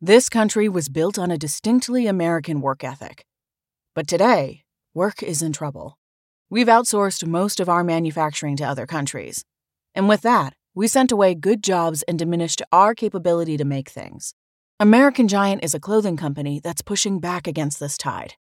This 0.00 0.28
country 0.28 0.68
was 0.68 0.88
built 0.88 1.18
on 1.18 1.30
a 1.30 1.38
distinctly 1.38 2.06
American 2.06 2.60
work 2.60 2.84
ethic. 2.84 3.24
But 3.94 4.06
today, 4.06 4.64
work 4.92 5.22
is 5.22 5.40
in 5.40 5.52
trouble. 5.52 5.98
We've 6.50 6.66
outsourced 6.66 7.26
most 7.26 7.60
of 7.60 7.68
our 7.68 7.84
manufacturing 7.84 8.56
to 8.56 8.64
other 8.64 8.86
countries. 8.86 9.44
And 9.94 10.08
with 10.08 10.22
that, 10.22 10.54
we 10.74 10.88
sent 10.88 11.12
away 11.12 11.34
good 11.34 11.62
jobs 11.62 12.02
and 12.02 12.18
diminished 12.18 12.60
our 12.72 12.94
capability 12.94 13.56
to 13.56 13.64
make 13.64 13.88
things. 13.88 14.34
American 14.80 15.28
Giant 15.28 15.62
is 15.62 15.74
a 15.74 15.80
clothing 15.80 16.16
company 16.16 16.60
that's 16.62 16.82
pushing 16.82 17.20
back 17.20 17.46
against 17.46 17.78
this 17.78 17.96
tide. 17.96 18.34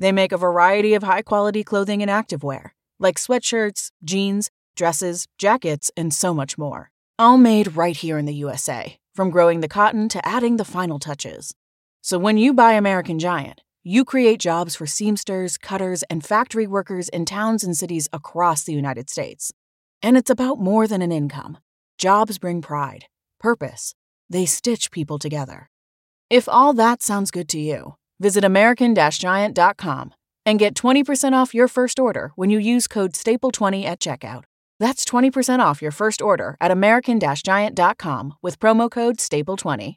They 0.00 0.12
make 0.12 0.32
a 0.32 0.38
variety 0.38 0.94
of 0.94 1.02
high 1.02 1.22
quality 1.22 1.62
clothing 1.62 2.02
and 2.02 2.10
activewear, 2.10 2.70
like 2.98 3.16
sweatshirts, 3.16 3.90
jeans, 4.02 4.50
dresses, 4.74 5.26
jackets, 5.38 5.90
and 5.96 6.12
so 6.12 6.32
much 6.32 6.56
more. 6.56 6.90
All 7.18 7.36
made 7.38 7.76
right 7.76 7.96
here 7.96 8.18
in 8.18 8.24
the 8.24 8.34
USA, 8.34 8.98
from 9.16 9.30
growing 9.30 9.60
the 9.60 9.68
cotton 9.68 10.08
to 10.10 10.24
adding 10.28 10.58
the 10.58 10.64
final 10.64 10.98
touches. 10.98 11.54
So 12.02 12.18
when 12.18 12.36
you 12.36 12.52
buy 12.52 12.74
American 12.74 13.18
Giant, 13.18 13.62
you 13.82 14.04
create 14.04 14.38
jobs 14.38 14.76
for 14.76 14.84
seamsters, 14.86 15.56
cutters, 15.56 16.02
and 16.04 16.24
factory 16.24 16.66
workers 16.66 17.08
in 17.08 17.24
towns 17.24 17.64
and 17.64 17.76
cities 17.76 18.08
across 18.12 18.64
the 18.64 18.74
United 18.74 19.08
States. 19.08 19.52
And 20.02 20.16
it's 20.16 20.30
about 20.30 20.60
more 20.60 20.86
than 20.86 21.02
an 21.02 21.12
income. 21.12 21.58
Jobs 21.96 22.38
bring 22.38 22.60
pride, 22.60 23.06
purpose. 23.40 23.94
They 24.28 24.44
stitch 24.44 24.90
people 24.90 25.18
together. 25.18 25.70
If 26.28 26.48
all 26.48 26.72
that 26.74 27.02
sounds 27.02 27.30
good 27.30 27.48
to 27.50 27.58
you, 27.58 27.94
visit 28.20 28.44
American 28.44 28.94
Giant.com 28.94 30.12
and 30.44 30.58
get 30.58 30.74
20% 30.74 31.32
off 31.32 31.54
your 31.54 31.68
first 31.68 31.98
order 31.98 32.32
when 32.36 32.50
you 32.50 32.58
use 32.58 32.86
code 32.86 33.12
STAPLE20 33.12 33.84
at 33.84 34.00
checkout. 34.00 34.44
That's 34.78 35.04
20% 35.04 35.60
off 35.60 35.82
your 35.82 35.92
first 35.92 36.20
order 36.22 36.56
at 36.60 36.70
American 36.70 37.18
Giant.com 37.18 38.34
with 38.42 38.58
promo 38.58 38.90
code 38.90 39.16
STAPLE20. 39.16 39.96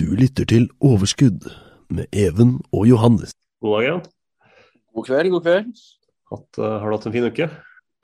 Du 0.00 0.14
lytter 0.16 0.46
til 0.48 0.62
Overskudd 0.80 1.44
med 1.92 2.06
Even 2.16 2.54
og 2.72 2.86
Johannes. 2.88 3.34
God 3.60 3.74
dag, 3.74 3.82
Jan. 3.84 3.98
God 4.96 5.04
kveld, 5.04 5.28
god 5.34 5.42
kveld. 5.44 5.80
Hatt, 6.30 6.46
uh, 6.56 6.68
har 6.80 6.86
du 6.86 6.94
hatt 6.94 7.08
en 7.10 7.12
fin 7.12 7.26
uke? 7.26 7.48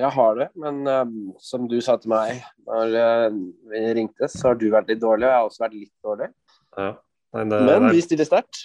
Jeg 0.02 0.10
har 0.12 0.34
det, 0.36 0.48
men 0.60 0.82
um, 0.84 1.14
som 1.40 1.64
du 1.70 1.78
sa 1.80 1.94
til 1.96 2.12
meg 2.12 2.42
når 2.68 2.96
uh, 3.00 3.38
vi 3.72 3.80
ringte, 3.96 4.28
så 4.28 4.50
har 4.50 4.58
du 4.60 4.66
vært 4.74 4.90
litt 4.92 5.00
dårlig, 5.00 5.24
og 5.24 5.30
jeg 5.30 5.38
har 5.38 5.48
også 5.48 5.64
vært 5.64 5.76
litt 5.78 5.92
dårlig. 6.04 6.28
Ja. 6.76 6.90
Nei, 7.38 7.44
det, 7.54 7.60
men 7.70 7.86
det, 7.86 7.92
vi 7.96 8.02
stiller 8.04 8.28
sterkt. 8.28 8.60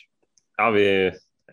Ja, 0.60 0.68
vi 0.76 0.88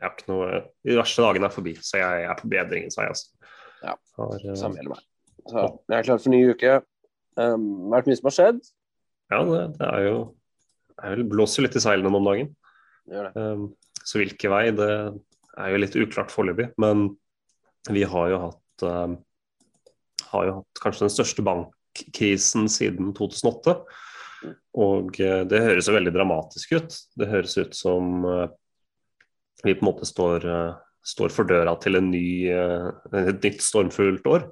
har 0.03 0.17
ikke 0.17 0.33
noe 0.33 0.49
De 0.83 0.99
verste 0.99 1.29
dagene 1.29 1.47
er 1.47 1.55
forbi, 1.61 1.77
så 1.79 2.01
jeg, 2.01 2.25
jeg 2.25 2.33
er 2.33 2.41
på 2.41 2.51
bedringens 2.57 2.99
vei, 2.99 3.07
altså. 3.13 3.55
Ja, 3.85 3.95
har, 4.19 4.35
uh, 4.35 4.57
samme 4.59 4.83
gjelder 4.83 4.97
meg. 4.97 5.07
Så 5.45 5.63
jeg 5.63 6.01
er 6.01 6.11
klar 6.11 6.27
for 6.27 6.35
ny 6.35 6.43
uke. 6.51 6.75
Um, 7.39 7.71
vært 7.95 8.11
mye 8.11 8.19
som 8.19 8.33
har 8.33 8.37
skjedd. 8.41 8.61
Ja, 9.31 9.45
det, 9.47 9.63
det 9.79 9.93
er 9.93 10.09
jo 10.09 10.19
det 10.99 11.29
blåser 11.31 11.65
litt 11.65 11.77
i 11.79 11.83
seilene 11.83 12.11
om 12.11 12.27
dagen. 12.27 12.51
Um, 13.35 13.69
så 14.05 14.21
hvilken 14.21 14.53
vei, 14.53 14.65
det 14.75 14.91
er 15.59 15.73
jo 15.73 15.81
litt 15.81 15.97
uklart 15.99 16.33
foreløpig. 16.35 16.73
Men 16.81 17.11
vi 17.89 18.05
har 18.09 18.33
jo 18.33 18.41
hatt 18.49 18.87
um, 18.87 19.19
har 20.33 20.49
jo 20.49 20.57
hatt 20.61 20.83
kanskje 20.83 21.07
den 21.07 21.15
største 21.15 21.45
bankkrisen 21.47 22.69
siden 22.73 23.13
2008. 23.17 23.77
Og 24.79 25.19
uh, 25.23 25.43
det 25.49 25.65
høres 25.65 25.89
jo 25.89 25.97
veldig 25.97 26.15
dramatisk 26.15 26.77
ut. 26.79 26.99
Det 27.19 27.31
høres 27.31 27.57
ut 27.59 27.75
som 27.77 28.27
uh, 28.27 28.47
vi 29.65 29.75
på 29.75 29.83
en 29.83 29.91
måte 29.91 30.09
står, 30.09 30.47
uh, 30.47 30.77
står 31.07 31.35
for 31.35 31.49
døra 31.49 31.75
til 31.83 31.99
en 31.99 32.13
ny, 32.13 32.29
et 32.51 33.43
nytt 33.43 33.65
stormfullt 33.65 34.27
år. 34.31 34.49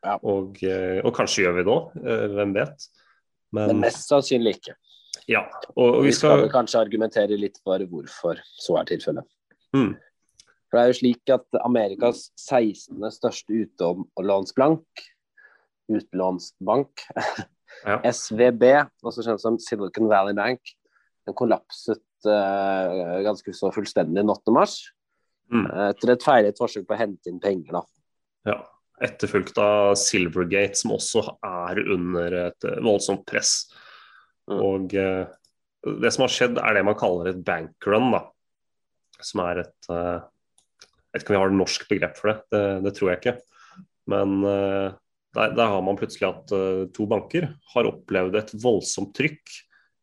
Ja. 0.00 0.16
Og, 0.24 0.56
og, 0.64 1.10
kanskje 1.12 1.42
gjør 1.44 1.58
vi 1.58 1.62
det 1.66 1.72
òg, 1.74 1.88
hvem 2.32 2.54
vet. 2.56 2.86
Men, 3.52 3.74
Men 3.74 3.82
mest 3.82 4.08
sannsynlig 4.08 4.54
ikke. 4.56 4.72
Ja, 5.30 5.44
og, 5.76 6.00
og 6.00 6.04
vi 6.06 6.12
skal, 6.14 6.40
skal 6.40 6.52
kanskje 6.52 6.80
argumentere 6.82 7.38
litt 7.38 7.60
for 7.62 7.82
hvorfor 7.92 8.40
så 8.58 8.80
er 8.80 8.88
tilfellet. 8.88 9.26
Mm. 9.76 9.92
For 10.70 10.78
det 10.78 10.82
er 10.82 10.90
jo 10.90 10.98
slik 11.00 11.32
at 11.34 11.60
Amerikas 11.62 12.28
16. 12.38 12.98
største 13.14 13.62
utlånsbank, 13.62 15.04
utlånsbank, 15.90 17.04
ja. 17.88 17.98
SVB, 18.10 18.64
også 19.06 19.26
kjent 19.26 19.42
som 19.42 19.58
Silicon 19.62 20.10
Valley 20.10 20.34
Bank, 20.38 20.72
den 21.26 21.36
kollapset 21.38 22.02
uh, 22.26 23.20
ganske 23.26 23.54
så 23.54 23.70
fullstendig 23.74 24.24
8. 24.24 24.54
mars. 24.54 24.80
Mm. 25.50 25.66
Uh, 25.66 25.86
etter 25.90 26.14
et 26.14 26.26
feilet 26.26 26.58
forsøk 26.58 26.86
på 26.88 26.96
å 26.96 27.00
hente 27.02 27.30
inn 27.30 27.42
penger, 27.42 27.80
da. 27.80 27.84
Ja. 28.50 28.58
Etterfulgt 29.00 29.56
av 29.56 29.94
Silvergate, 29.96 30.76
som 30.76 30.92
også 30.92 31.22
er 31.46 31.78
under 31.94 32.34
et 32.42 32.66
voldsomt 32.84 33.22
press. 33.30 33.62
Mm. 34.50 34.60
Og 34.66 34.96
uh, 34.98 35.94
det 36.02 36.12
som 36.14 36.26
har 36.26 36.34
skjedd, 36.34 36.58
er 36.60 36.76
det 36.76 36.86
man 36.86 36.98
kaller 36.98 37.30
et 37.30 37.44
bankrun, 37.46 38.10
da. 38.14 38.24
Som 39.20 39.44
er 39.44 39.64
et 39.64 39.90
uh, 39.92 40.18
Jeg 41.10 41.14
vet 41.14 41.24
ikke 41.24 41.32
om 41.32 41.36
vi 41.36 41.42
har 41.42 41.52
et 41.52 41.60
norsk 41.60 41.86
begrep 41.90 42.18
for 42.18 42.32
det, 42.32 42.36
det, 42.54 42.64
det 42.86 42.94
tror 42.96 43.12
jeg 43.12 43.20
ikke. 43.20 43.36
Men 44.10 44.36
uh, 44.42 44.98
der, 45.36 45.56
der, 45.56 45.66
har 45.74 45.82
man 45.86 45.98
plutselig 45.98 46.26
at 46.26 46.52
to 46.96 47.04
banker 47.06 47.52
har 47.74 47.86
opplevd 47.86 48.38
et 48.40 48.48
voldsomt 48.58 49.12
trykk 49.14 49.52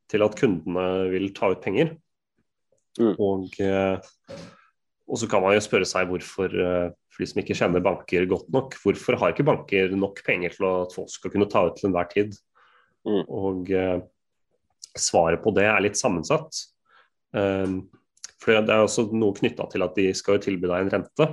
til 0.08 0.24
at 0.24 0.38
kundene 0.40 0.85
vil 1.12 1.34
ta 1.35 1.50
ut 1.52 1.59
penger. 1.59 1.97
Mm. 2.96 3.18
Og, 3.19 3.58
og, 5.03 5.18
så 5.19 5.28
kan 5.28 5.44
man 5.44 5.58
jo 5.58 5.66
spørre 5.66 5.90
seg 5.90 6.08
hvorfor, 6.08 6.56
for 6.56 7.19
de 7.19 7.28
som 7.28 7.41
ikke 7.44 7.58
kjenner 7.59 7.84
banker 7.84 8.24
godt 8.31 8.47
nok, 8.56 8.78
hvorfor 8.79 9.19
har 9.19 9.35
ikke 9.35 9.50
banker 9.50 9.91
nok 10.00 10.24
penger 10.24 10.56
til 10.56 10.69
at 10.69 10.96
folk 10.96 11.12
skal 11.12 11.34
kunne 11.35 11.50
ta 11.52 11.66
ut 11.68 11.75
til 11.75 11.90
enhver 11.90 12.08
tid? 12.14 12.40
Mm. 13.03 13.28
Og 13.28 13.75
svaret 14.97 15.43
på 15.43 15.53
det 15.55 15.67
er 15.69 15.83
litt 15.83 15.99
sammensatt. 15.99 16.63
Um, 17.35 17.83
for 18.41 18.55
Det 18.63 18.73
er 18.73 18.85
også 18.85 19.07
noe 19.13 19.35
knytta 19.35 19.67
til 19.71 19.83
at 19.85 19.97
de 19.97 20.11
skal 20.15 20.39
tilby 20.41 20.69
deg 20.69 20.85
en 20.85 20.93
rente 20.93 21.27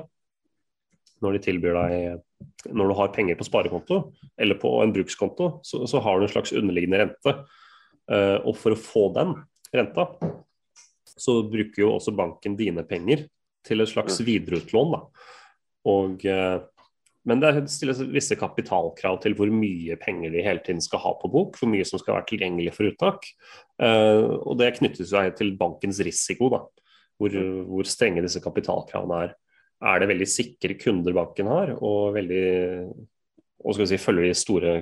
når 1.23 1.37
de 1.37 1.43
tilbyr 1.47 1.77
deg 1.79 2.73
når 2.75 2.91
du 2.91 2.95
har 2.99 3.13
penger 3.15 3.39
på 3.39 3.47
sparekonto 3.47 4.01
eller 4.41 4.59
på 4.61 4.71
en 4.83 4.93
brukskonto, 4.93 5.61
så, 5.65 5.85
så 5.89 6.01
har 6.05 6.19
du 6.19 6.27
en 6.27 6.33
slags 6.33 6.53
underliggende 6.57 7.01
rente. 7.01 7.35
Uh, 8.11 8.39
og 8.45 8.59
for 8.61 8.75
å 8.75 8.81
få 8.81 9.07
den 9.17 9.33
renta, 9.73 10.09
så 11.15 11.39
bruker 11.49 11.85
jo 11.85 11.95
også 11.95 12.13
banken 12.17 12.57
dine 12.59 12.85
penger 12.89 13.25
til 13.65 13.81
et 13.81 13.89
slags 13.89 14.19
videreutlån. 14.25 14.97
Da. 14.97 15.31
Og 15.89 16.27
uh, 16.29 16.59
men 17.25 17.41
det 17.41 17.53
stilles 17.73 18.03
visse 18.13 18.37
kapitalkrav 18.37 19.21
til 19.23 19.37
hvor 19.39 19.49
mye 19.53 19.97
penger 20.01 20.35
de 20.35 20.43
hele 20.45 20.61
tiden 20.65 20.83
skal 20.85 21.01
ha 21.01 21.15
på 21.21 21.31
bok, 21.33 21.57
hvor 21.57 21.71
mye 21.73 21.87
som 21.89 22.01
skal 22.01 22.19
være 22.19 22.29
tilgjengelig 22.29 22.75
for 22.77 22.91
uttak. 22.91 23.31
Uh, 23.81 24.37
og 24.45 24.59
Det 24.61 24.75
knyttes 24.77 25.09
seg 25.13 25.33
til 25.39 25.55
bankens 25.61 26.03
risiko, 26.05 26.51
da. 26.53 26.61
Hvor, 27.21 27.35
hvor, 27.71 27.87
strenge 27.87 28.25
disse 28.25 28.43
kapitalkravene 28.43 29.23
er. 29.25 29.35
Er 29.85 30.01
det 30.03 30.09
veldig 30.11 30.27
sikre 30.29 30.77
kunder 30.81 31.15
banken 31.17 31.49
har, 31.49 31.73
og 31.79 32.17
veldig 32.17 32.47
og 33.65 33.79
si, 33.89 33.97
følger 33.97 34.29
de 34.29 34.37
store 34.37 34.73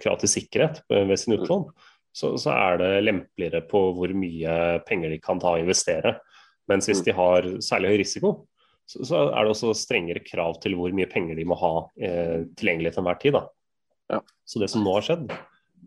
krav 0.00 0.16
til 0.20 0.30
sikkerhet 0.32 0.80
ved 0.88 1.16
sin 1.20 1.36
utlån, 1.36 1.66
så, 2.12 2.32
så, 2.40 2.54
er 2.54 2.78
det 2.80 2.92
lempeligere 3.04 3.62
på 3.68 3.82
hvor 3.96 4.12
mye 4.16 4.80
penger 4.86 5.12
de 5.12 5.20
kan 5.22 5.40
ta 5.42 5.54
og 5.54 5.62
investere. 5.62 6.16
Mens 6.70 6.88
hvis 6.88 7.02
de 7.06 7.14
har 7.14 7.46
særlig 7.64 7.92
høy 7.92 7.98
risiko, 8.00 8.32
så, 8.90 9.04
så, 9.06 9.20
er 9.30 9.46
det 9.46 9.52
også 9.52 9.72
strengere 9.78 10.22
krav 10.24 10.58
til 10.62 10.74
hvor 10.78 10.90
mye 10.96 11.08
penger 11.10 11.38
de 11.38 11.46
må 11.46 11.58
ha 11.60 11.72
eh, 12.02 12.42
tilgjengelig 12.58 12.94
til 12.94 13.02
enhver 13.04 13.20
tid. 13.22 13.38
Ja. 14.10 14.18
Så 14.48 14.62
det 14.62 14.70
som 14.72 14.82
nå 14.82 14.96
har 14.96 15.06
skjedd, 15.06 15.30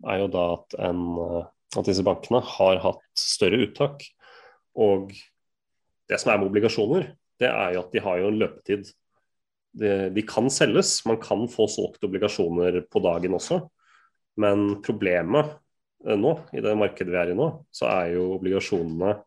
er 0.08 0.22
jo 0.22 0.30
da 0.32 0.44
at, 0.54 0.76
en, 0.88 1.02
eh, 1.20 1.50
at, 1.76 1.84
disse 1.84 2.04
bankene 2.06 2.40
har 2.54 2.80
hatt 2.84 3.04
større 3.20 3.60
uttak. 3.66 4.06
Og 4.80 5.12
det 6.08 6.20
som 6.20 6.32
er 6.32 6.40
med 6.40 6.48
obligasjoner, 6.48 7.10
det 7.40 7.50
er 7.50 7.74
jo 7.74 7.84
at 7.84 7.92
de 7.92 8.04
har 8.06 8.22
jo 8.22 8.30
en 8.32 8.40
løpetid. 8.40 8.88
De, 9.74 9.92
de 10.14 10.24
kan 10.24 10.48
selges, 10.54 10.96
man 11.08 11.20
kan 11.20 11.44
få 11.50 11.68
solgt 11.68 12.06
obligasjoner 12.06 12.84
på 12.88 13.04
dagen 13.04 13.36
også. 13.36 13.60
Men 14.40 14.78
problemet 14.86 15.52
eh, 16.06 16.16
nå, 16.16 16.38
i 16.56 16.64
det 16.64 16.72
markedet 16.80 17.12
vi 17.12 17.20
er 17.20 17.34
i 17.34 17.36
nå, 17.36 17.52
så 17.68 17.90
er 17.92 18.14
jo 18.16 18.30
obligasjonene 18.38 19.18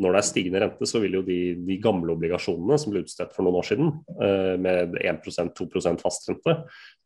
når 0.00 0.14
det 0.14 0.20
er 0.20 0.26
stigende 0.26 0.62
rente, 0.62 0.88
så 0.88 1.02
vil 1.02 1.18
jo 1.18 1.24
de, 1.26 1.38
de 1.66 1.76
gamle 1.82 2.14
obligasjonene 2.14 2.78
som 2.80 2.94
ble 2.94 3.02
utstedt 3.04 3.34
for 3.34 3.46
noen 3.46 3.58
år 3.60 3.68
siden, 3.68 3.92
eh, 4.24 4.54
med 4.60 4.96
1-2% 5.02 6.02
fastrente, 6.02 6.56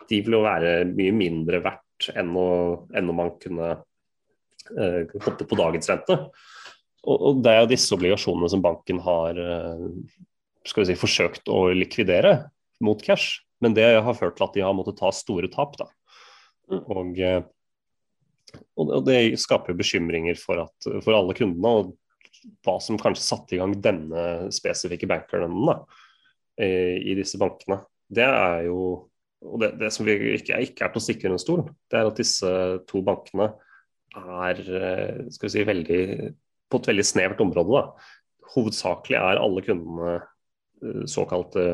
de 0.06 0.20
vil 0.22 0.38
jo 0.38 0.44
være 0.46 0.78
mye 0.92 1.16
mindre 1.16 1.60
verdt 1.64 2.10
enn, 2.14 2.30
å, 2.38 2.48
enn 2.96 3.10
om 3.10 3.20
man 3.22 3.34
kunne 3.42 3.72
eh, 3.74 5.02
hoppe 5.26 5.48
på 5.48 5.58
dagens 5.58 5.90
rente. 5.92 6.20
og, 7.06 7.16
og 7.16 7.42
det 7.42 7.52
er 7.52 7.60
jo 7.64 7.72
disse 7.74 7.96
obligasjonene 7.96 8.52
som 8.54 8.64
banken 8.64 9.02
har 9.04 9.42
eh, 9.42 9.84
skal 10.66 10.84
vi 10.84 10.92
si, 10.92 11.00
forsøkt 11.00 11.50
å 11.52 11.66
likvidere 11.74 12.38
mot 12.84 13.02
cash. 13.02 13.42
Men 13.62 13.76
det 13.76 13.86
har 14.04 14.18
ført 14.18 14.36
til 14.36 14.46
at 14.46 14.56
de 14.56 14.64
har 14.64 14.74
måttet 14.76 14.98
ta 15.00 15.12
store 15.14 15.48
tap. 15.52 15.76
Da. 15.80 15.88
Og, 16.76 17.16
eh, 17.18 17.42
og 18.76 18.98
det 19.06 19.20
skaper 19.40 19.72
jo 19.72 19.80
bekymringer 19.80 20.36
for, 20.40 20.66
at, 20.66 20.90
for 21.04 21.16
alle 21.16 21.36
kundene. 21.36 21.72
og 21.72 21.94
hva 22.64 22.76
som 22.82 22.98
kanskje 23.00 23.24
satte 23.24 23.56
i 23.56 23.60
gang 23.60 23.74
denne 23.82 24.48
spesifikke 24.54 25.08
bankerlønnen 25.10 25.68
da, 25.70 25.76
i 26.58 27.14
disse 27.18 27.40
bankene. 27.40 27.82
Det 28.08 28.24
er 28.24 28.66
jo 28.68 28.80
og 29.44 29.60
det, 29.60 29.72
det 29.80 29.92
som 29.94 30.06
vi 30.06 30.16
ikke, 30.36 30.58
ikke, 30.64 30.86
er 30.86 30.92
til 30.92 31.00
å 31.00 31.04
stikke 31.04 31.28
under 31.28 31.42
stol, 31.42 31.64
det 31.92 31.98
er 31.98 32.08
at 32.08 32.20
disse 32.20 32.52
to 32.88 33.02
bankene 33.04 33.50
er 34.16 34.60
eh, 34.64 35.26
skal 35.34 35.48
vi 35.48 35.52
si, 35.52 35.64
veldig, 35.68 36.02
på 36.72 36.80
et 36.80 36.88
veldig 36.90 37.04
snevert 37.06 37.42
område. 37.44 37.82
Da. 37.82 38.08
Hovedsakelig 38.54 39.18
er 39.18 39.42
alle 39.42 39.64
kundene 39.66 40.14
eh, 40.16 41.02
såkalte 41.10 41.66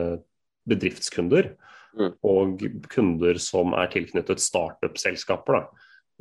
bedriftskunder. 0.69 1.53
Mm. 1.93 2.13
Og 2.25 2.63
kunder 2.93 3.39
som 3.43 3.75
er 3.77 3.91
tilknyttet 3.93 4.41
startup-selskaper 4.43 5.59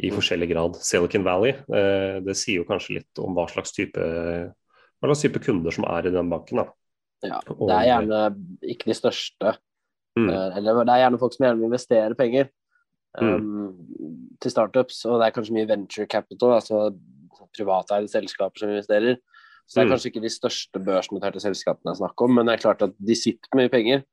i 0.01 0.09
mm. 0.09 0.17
forskjellig 0.17 0.49
grad. 0.49 0.77
Silicon 0.81 1.25
Valley, 1.25 1.53
eh, 1.53 2.19
det 2.25 2.35
sier 2.39 2.61
jo 2.61 2.67
kanskje 2.69 2.97
litt 2.99 3.21
om 3.21 3.35
hva 3.37 3.45
slags 3.51 3.73
type, 3.75 4.01
hva 4.01 5.09
slags 5.11 5.25
type 5.25 5.41
kunder 5.45 5.75
som 5.75 5.85
er 5.89 6.09
i 6.09 6.13
den 6.13 6.31
banken. 6.31 6.63
Da. 6.63 6.69
Ja, 7.21 7.41
det 7.45 7.75
er 7.75 7.89
gjerne 7.89 8.21
ikke 8.73 8.89
de 8.89 8.97
største. 8.97 9.55
Mm. 10.17 10.27
Eh, 10.27 10.57
eller 10.59 10.81
det 10.81 10.95
er 10.95 11.03
gjerne 11.05 11.21
folk 11.21 11.35
som 11.35 11.45
gjerne 11.45 11.61
vil 11.61 11.69
investere 11.69 12.17
penger 12.19 12.49
um, 13.21 13.27
mm. 13.29 14.31
til 14.43 14.53
startups, 14.53 15.03
og 15.07 15.21
det 15.21 15.27
er 15.27 15.35
kanskje 15.35 15.55
mye 15.59 15.69
venture 15.69 16.09
capital, 16.09 16.57
altså 16.57 16.89
privateide 17.55 18.09
selskaper 18.11 18.63
som 18.63 18.73
investerer. 18.73 19.19
Så 19.67 19.77
det 19.77 19.83
er 19.83 19.87
mm. 19.87 19.93
kanskje 19.93 20.11
ikke 20.11 20.25
de 20.25 20.33
største 20.33 20.81
børsnoterte 20.83 21.43
selskapene 21.43 21.93
jeg 21.93 22.01
snakker 22.01 22.27
om, 22.27 22.33
men 22.35 22.49
det 22.49 22.57
er 22.57 22.65
klart 22.65 22.81
at 22.83 22.97
de 22.97 23.15
sitter 23.15 23.53
med 23.53 23.67
mye 23.67 23.75
penger. 23.75 24.03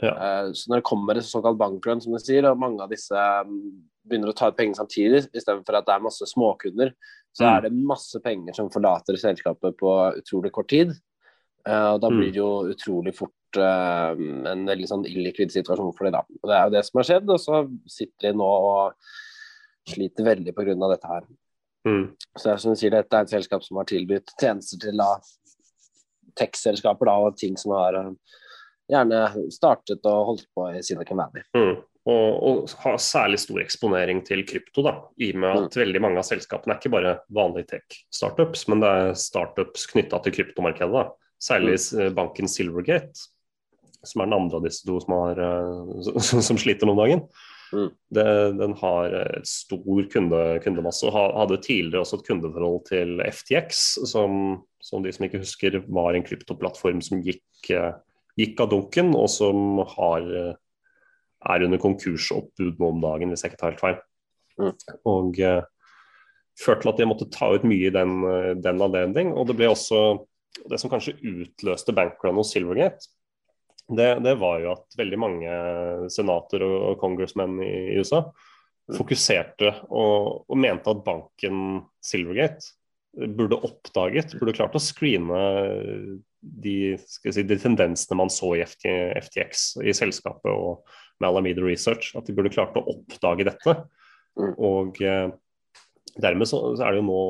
Ja. 0.00 0.12
Uh, 0.16 0.52
så 0.56 0.70
når 0.70 0.80
det 0.80 0.88
kommer 0.88 1.18
et 1.18 1.28
såkalt 1.28 1.58
bankrun, 1.60 2.00
som 2.02 2.14
du 2.14 2.20
sier, 2.22 2.46
og 2.48 2.60
mange 2.60 2.82
av 2.84 2.92
disse 2.92 3.16
um, 3.44 3.58
begynner 4.08 4.32
å 4.32 4.36
ta 4.36 4.50
ut 4.50 4.58
penger 4.58 4.80
samtidig, 4.80 5.26
istedenfor 5.36 5.78
at 5.78 5.88
det 5.88 5.96
er 5.96 6.06
masse 6.06 6.28
småkunder, 6.30 6.94
så 7.36 7.44
mm. 7.44 7.50
er 7.50 7.66
det 7.66 7.88
masse 7.92 8.22
penger 8.24 8.56
som 8.56 8.70
forlater 8.72 9.18
selskapet 9.20 9.76
på 9.78 9.96
utrolig 10.22 10.52
kort 10.56 10.70
tid. 10.72 10.94
Uh, 11.68 11.94
og 11.94 12.00
da 12.04 12.08
blir 12.12 12.30
mm. 12.30 12.32
det 12.32 12.40
jo 12.40 12.52
utrolig 12.72 13.14
fort 13.18 13.60
uh, 13.60 14.14
en 14.50 14.64
veldig 14.68 14.88
sånn 14.88 15.04
illikvid 15.10 15.52
situasjon 15.52 15.92
for 15.96 16.08
dem. 16.08 16.16
Da. 16.16 16.40
Og 16.40 16.50
det 16.50 16.56
er 16.56 16.64
jo 16.64 16.74
det 16.78 16.86
som 16.88 17.02
har 17.02 17.10
skjedd, 17.10 17.34
og 17.34 17.42
så 17.42 17.60
sitter 17.98 18.30
de 18.30 18.40
nå 18.40 18.48
og 18.48 19.12
sliter 19.90 20.26
veldig 20.26 20.56
pga. 20.56 20.74
dette 20.86 21.12
her. 21.12 21.28
Mm. 21.88 22.06
Så 22.36 22.42
det 22.44 22.52
er 22.52 22.62
som 22.62 22.74
du 22.74 22.80
sier, 22.80 22.92
dette 22.92 23.16
er 23.16 23.26
et 23.26 23.32
selskap 23.32 23.64
som 23.64 23.80
har 23.80 23.88
tilbudt 23.88 24.34
tjenester 24.40 24.80
til 24.80 25.00
Tekstselskaper 26.38 26.38
tech-selskaper 26.38 27.10
og 27.10 27.36
ting 27.40 27.56
som 27.58 27.72
har 27.74 27.96
gjerne 28.90 29.22
startet 29.54 30.06
og 30.08 30.26
holdt 30.32 30.46
på 30.56 30.66
i 30.74 30.82
Silicon 30.84 31.20
Valley. 31.22 31.46
Mm. 31.56 31.78
Og, 32.10 32.28
og, 32.48 32.70
har 32.80 32.96
særlig 33.02 33.42
stor 33.42 33.60
eksponering 33.60 34.22
til 34.26 34.42
krypto, 34.48 34.82
da, 34.86 34.94
i 35.20 35.30
og 35.34 35.42
med 35.42 35.50
at 35.50 35.76
mm. 35.76 35.80
veldig 35.82 36.02
mange 36.06 36.22
av 36.22 36.26
selskapene 36.26 36.74
er 36.74 36.80
ikke 36.80 36.94
bare 36.94 37.18
vanlige 37.36 37.74
tech-startups, 37.74 38.64
men 38.72 38.82
det 38.82 38.94
er 39.02 39.12
startups 39.20 39.84
knytta 39.92 40.22
til 40.24 40.38
kryptomarkedet. 40.38 40.90
da. 40.96 41.34
Særlig 41.40 41.76
mm. 41.76 42.16
banken 42.16 42.50
Silvergate, 42.50 43.28
som 44.00 44.22
er 44.22 44.30
den 44.30 44.38
andre 44.38 44.60
av 44.60 44.66
disse 44.66 44.84
to 44.88 44.96
som, 45.04 45.16
har, 45.20 45.40
som, 46.30 46.44
som 46.50 46.60
sliter 46.60 46.88
noen 46.88 47.02
dagen. 47.04 47.24
Mm. 47.70 47.90
Det, 48.10 48.26
den 48.58 48.72
har 48.80 49.14
et 49.20 49.46
stor 49.46 50.06
kunde, 50.10 50.40
kundemasse 50.64 51.06
og 51.06 51.14
hadde 51.14 51.60
tidligere 51.62 52.02
også 52.02 52.18
et 52.18 52.26
kundeforhold 52.26 52.80
til 52.88 53.20
FTX, 53.28 53.82
som, 54.10 54.62
som 54.82 55.04
de 55.04 55.12
som 55.14 55.26
ikke 55.26 55.42
husker 55.44 55.78
var 55.86 56.16
en 56.16 56.26
kryptoplattform 56.26 57.02
som 57.04 57.22
gikk, 57.22 57.44
eh, 57.70 57.92
gikk 58.40 58.64
av 58.64 58.72
dunken, 58.72 59.12
og 59.16 59.28
som 59.32 59.82
har, 59.96 60.30
eh, 60.40 60.54
er 61.54 61.66
under 61.66 61.82
konkursoppbud 61.82 62.80
nå 62.80 62.94
om 62.94 63.04
dagen, 63.04 63.32
hvis 63.32 63.44
jeg 63.44 63.52
ikke 63.52 63.62
tar 63.62 63.74
helt 63.74 63.84
feil. 63.84 64.00
Mm. 64.60 64.74
Og 65.08 65.38
uh, 65.40 65.62
førte 66.60 66.84
til 66.84 66.90
at 66.90 66.98
de 67.00 67.06
måtte 67.08 67.30
ta 67.32 67.48
ut 67.54 67.62
mye 67.64 67.86
i 67.88 67.94
den, 67.94 68.18
den 68.60 68.82
anledning. 68.84 69.30
Og 69.32 69.46
det 69.48 69.56
ble 69.56 69.70
også 69.72 70.02
det 70.68 70.80
som 70.82 70.90
kanskje 70.92 71.16
utløste 71.22 71.94
bankrun 71.96 72.38
hos 72.40 72.52
Silvergate, 72.52 73.08
det, 73.90 74.20
det, 74.22 74.36
var 74.38 74.60
jo 74.62 74.74
at 74.76 74.98
veldig 74.98 75.18
mange 75.18 75.54
senater 76.14 76.62
og, 76.62 76.76
og 76.92 77.00
congressmenn 77.00 77.58
i, 77.64 77.70
i, 77.90 77.98
USA 77.98 78.22
fokuserte 78.94 79.70
og, 79.88 80.46
og, 80.46 80.56
mente 80.58 80.90
at 80.90 81.02
banken 81.06 81.80
Silvergate 82.02 82.74
burde 83.34 83.58
oppdaget, 83.66 84.36
burde 84.38 84.54
klart 84.54 84.76
å 84.78 84.82
screene 84.82 85.40
de, 86.40 86.96
si, 87.04 87.44
de 87.44 87.58
tendensene 87.60 88.18
man 88.18 88.32
så 88.32 88.54
i 88.56 88.64
FT, 88.64 88.88
FTX, 89.26 89.68
i 89.84 89.94
selskapet 89.96 90.50
og 90.52 90.82
med 91.20 91.28
Alameda 91.28 91.64
Research. 91.64 92.14
At 92.18 92.28
de 92.28 92.36
burde 92.36 92.52
klart 92.54 92.78
å 92.78 92.86
oppdage 92.94 93.46
dette. 93.48 93.76
Mm. 94.40 94.52
Og 94.56 95.00
eh, 95.04 95.28
Dermed 96.20 96.48
så, 96.50 96.58
er 96.82 96.90
det 96.90 96.98
jo 96.98 97.06
nå 97.06 97.20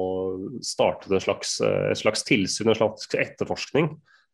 startet 0.65 1.13
et 1.13 1.23
slags, 1.23 1.59
et 1.61 1.99
slags 2.01 2.25
tilsyn, 2.27 2.71
en 2.73 2.79
slags 2.79 3.11
etterforskning. 3.13 3.91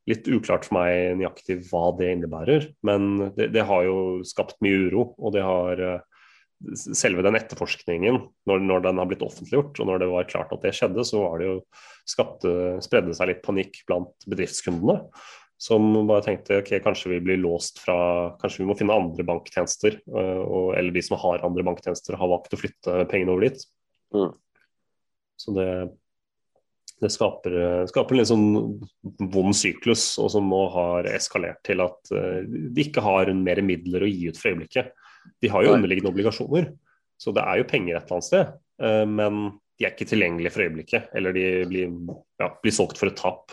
Litt 0.06 0.28
uklart 0.30 0.68
for 0.68 0.78
meg 0.78 1.16
nøyaktig 1.18 1.58
hva 1.66 1.88
det 1.98 2.12
innebærer, 2.14 2.68
men 2.86 3.32
det, 3.34 3.48
det 3.56 3.64
har 3.66 3.82
jo 3.88 3.96
skapt 4.24 4.60
mye 4.62 4.86
uro. 4.86 5.08
Og 5.18 5.34
det 5.34 5.42
har 5.42 5.82
selve 6.74 7.24
den 7.24 7.36
etterforskningen, 7.36 8.20
når, 8.48 8.62
når, 8.64 8.84
den 8.86 9.00
har 9.00 9.08
blitt 9.10 9.24
offentliggjort, 9.24 9.80
og 9.80 9.88
når 9.88 10.02
det 10.02 10.12
var 10.12 10.28
klart 10.30 10.54
at 10.54 10.62
det 10.64 10.72
skjedde, 10.76 11.04
så 11.06 11.22
var 11.22 11.40
det 11.40 11.48
jo 11.50 11.56
skapte, 12.08 12.52
spredde 12.84 13.16
seg 13.16 13.30
litt 13.30 13.42
panikk 13.44 13.82
blant 13.88 14.28
bedriftskundene. 14.28 15.02
Som 15.60 15.88
bare 16.08 16.24
tenkte 16.24 16.58
ok, 16.60 16.74
kanskje 16.84 17.14
vi 17.14 17.20
blir 17.24 17.38
låst 17.40 17.78
fra 17.80 17.96
Kanskje 18.42 18.60
vi 18.60 18.66
må 18.68 18.74
finne 18.76 18.96
andre 18.96 19.24
banktjenester. 19.24 20.02
Og, 20.04 20.74
eller 20.76 20.92
de 20.92 21.04
som 21.04 21.16
har 21.22 21.44
andre 21.46 21.64
banktjenester, 21.64 22.18
har 22.20 22.28
valgt 22.28 22.52
å 22.52 22.60
flytte 22.60 23.06
pengene 23.08 23.32
over 23.32 23.46
dit. 23.46 23.64
Mm. 24.12 24.34
Så 25.40 25.54
det, 25.56 25.70
det 27.00 27.12
skaper, 27.12 27.56
skaper, 27.88 28.16
en 28.16 28.20
litt 28.20 28.28
sånn 28.28 29.32
vond 29.32 29.56
syklus, 29.56 30.10
og 30.20 30.28
som 30.36 30.48
nå 30.52 30.60
har 30.76 31.08
eskalert 31.12 31.62
til 31.64 31.80
at 31.84 32.12
de 32.12 32.84
ikke 32.84 33.04
har 33.04 33.32
mer 33.36 33.64
midler 33.64 34.04
å 34.04 34.12
gi 34.12 34.28
ut 34.28 34.40
for 34.40 34.52
øyeblikket. 34.52 34.92
De 35.42 35.50
har 35.52 35.66
jo 35.66 35.74
underliggende 35.76 36.12
obligasjoner, 36.12 36.70
så 37.20 37.32
det 37.36 37.44
er 37.44 37.60
jo 37.60 37.68
penger 37.70 37.96
et 37.96 38.04
eller 38.04 38.18
annet 38.18 38.28
sted. 38.28 38.56
Uh, 38.82 39.04
men 39.08 39.44
de 39.76 39.84
er 39.84 39.92
ikke 39.92 40.08
tilgjengelige 40.08 40.54
for 40.54 40.64
øyeblikket, 40.64 41.12
eller 41.16 41.36
de 41.36 41.46
blir, 41.68 41.92
ja, 42.40 42.50
blir 42.62 42.74
solgt 42.74 43.00
for 43.00 43.12
et 43.12 43.18
tap. 43.18 43.52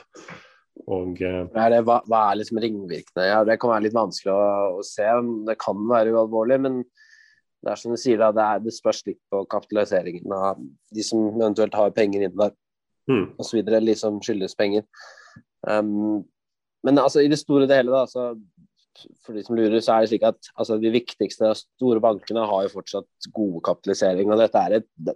Og, 0.89 1.19
det, 1.19 1.79
hva, 1.85 1.99
hva, 2.09 2.19
er 2.31 2.39
liksom 2.39 2.59
ringvirkningene? 2.63 3.27
Ja, 3.29 3.41
det 3.47 3.59
kan 3.61 3.71
være 3.71 3.85
litt 3.85 3.95
vanskelig 3.95 4.33
å, 4.33 4.79
å 4.79 4.85
se. 4.87 5.05
Det 5.47 5.55
kan 5.61 5.83
være 5.89 6.15
ualvorlig, 6.15 6.57
men 6.63 6.79
det 7.63 7.71
er 7.71 7.79
som 7.79 7.93
du 7.93 7.99
sier, 7.99 8.19
da, 8.19 8.31
det, 8.35 8.43
er, 8.43 8.63
det 8.65 8.75
spørs 8.75 9.03
litt 9.07 9.19
på 9.31 9.43
kapitaliseringen 9.51 10.33
av 10.35 10.59
de 10.93 11.05
som 11.05 11.29
eventuelt 11.31 11.75
har 11.77 11.93
penger 11.95 12.25
inne 12.25 12.39
der, 12.39 12.55
mm. 13.11 13.25
osv. 13.39 13.61
Liksom 13.63 14.19
skyldes 14.25 14.57
penger. 14.59 14.83
Um, 15.63 16.23
men 16.83 16.99
altså, 16.99 17.23
i 17.23 17.31
det 17.31 17.39
store 17.39 17.63
og 17.63 17.71
det 17.71 17.79
hele, 17.79 17.93
da, 17.93 18.03
så, 18.09 18.33
for 19.25 19.35
de 19.35 19.43
som 19.45 19.57
lurer, 19.57 19.79
så 19.83 19.95
er 19.95 20.03
det 20.03 20.11
slik 20.11 20.25
at 20.27 20.49
altså, 20.53 20.77
de 20.81 20.91
viktigste 20.93 21.49
store 21.57 22.01
bankene 22.03 22.45
har 22.49 22.65
jo 22.65 22.73
fortsatt 22.75 23.29
gode 23.35 23.61
kapitalisering. 23.65 24.31
og 24.31 24.41
Dette 24.41 24.61
er, 24.61 24.79
et, 24.79 24.89
det 24.95 25.15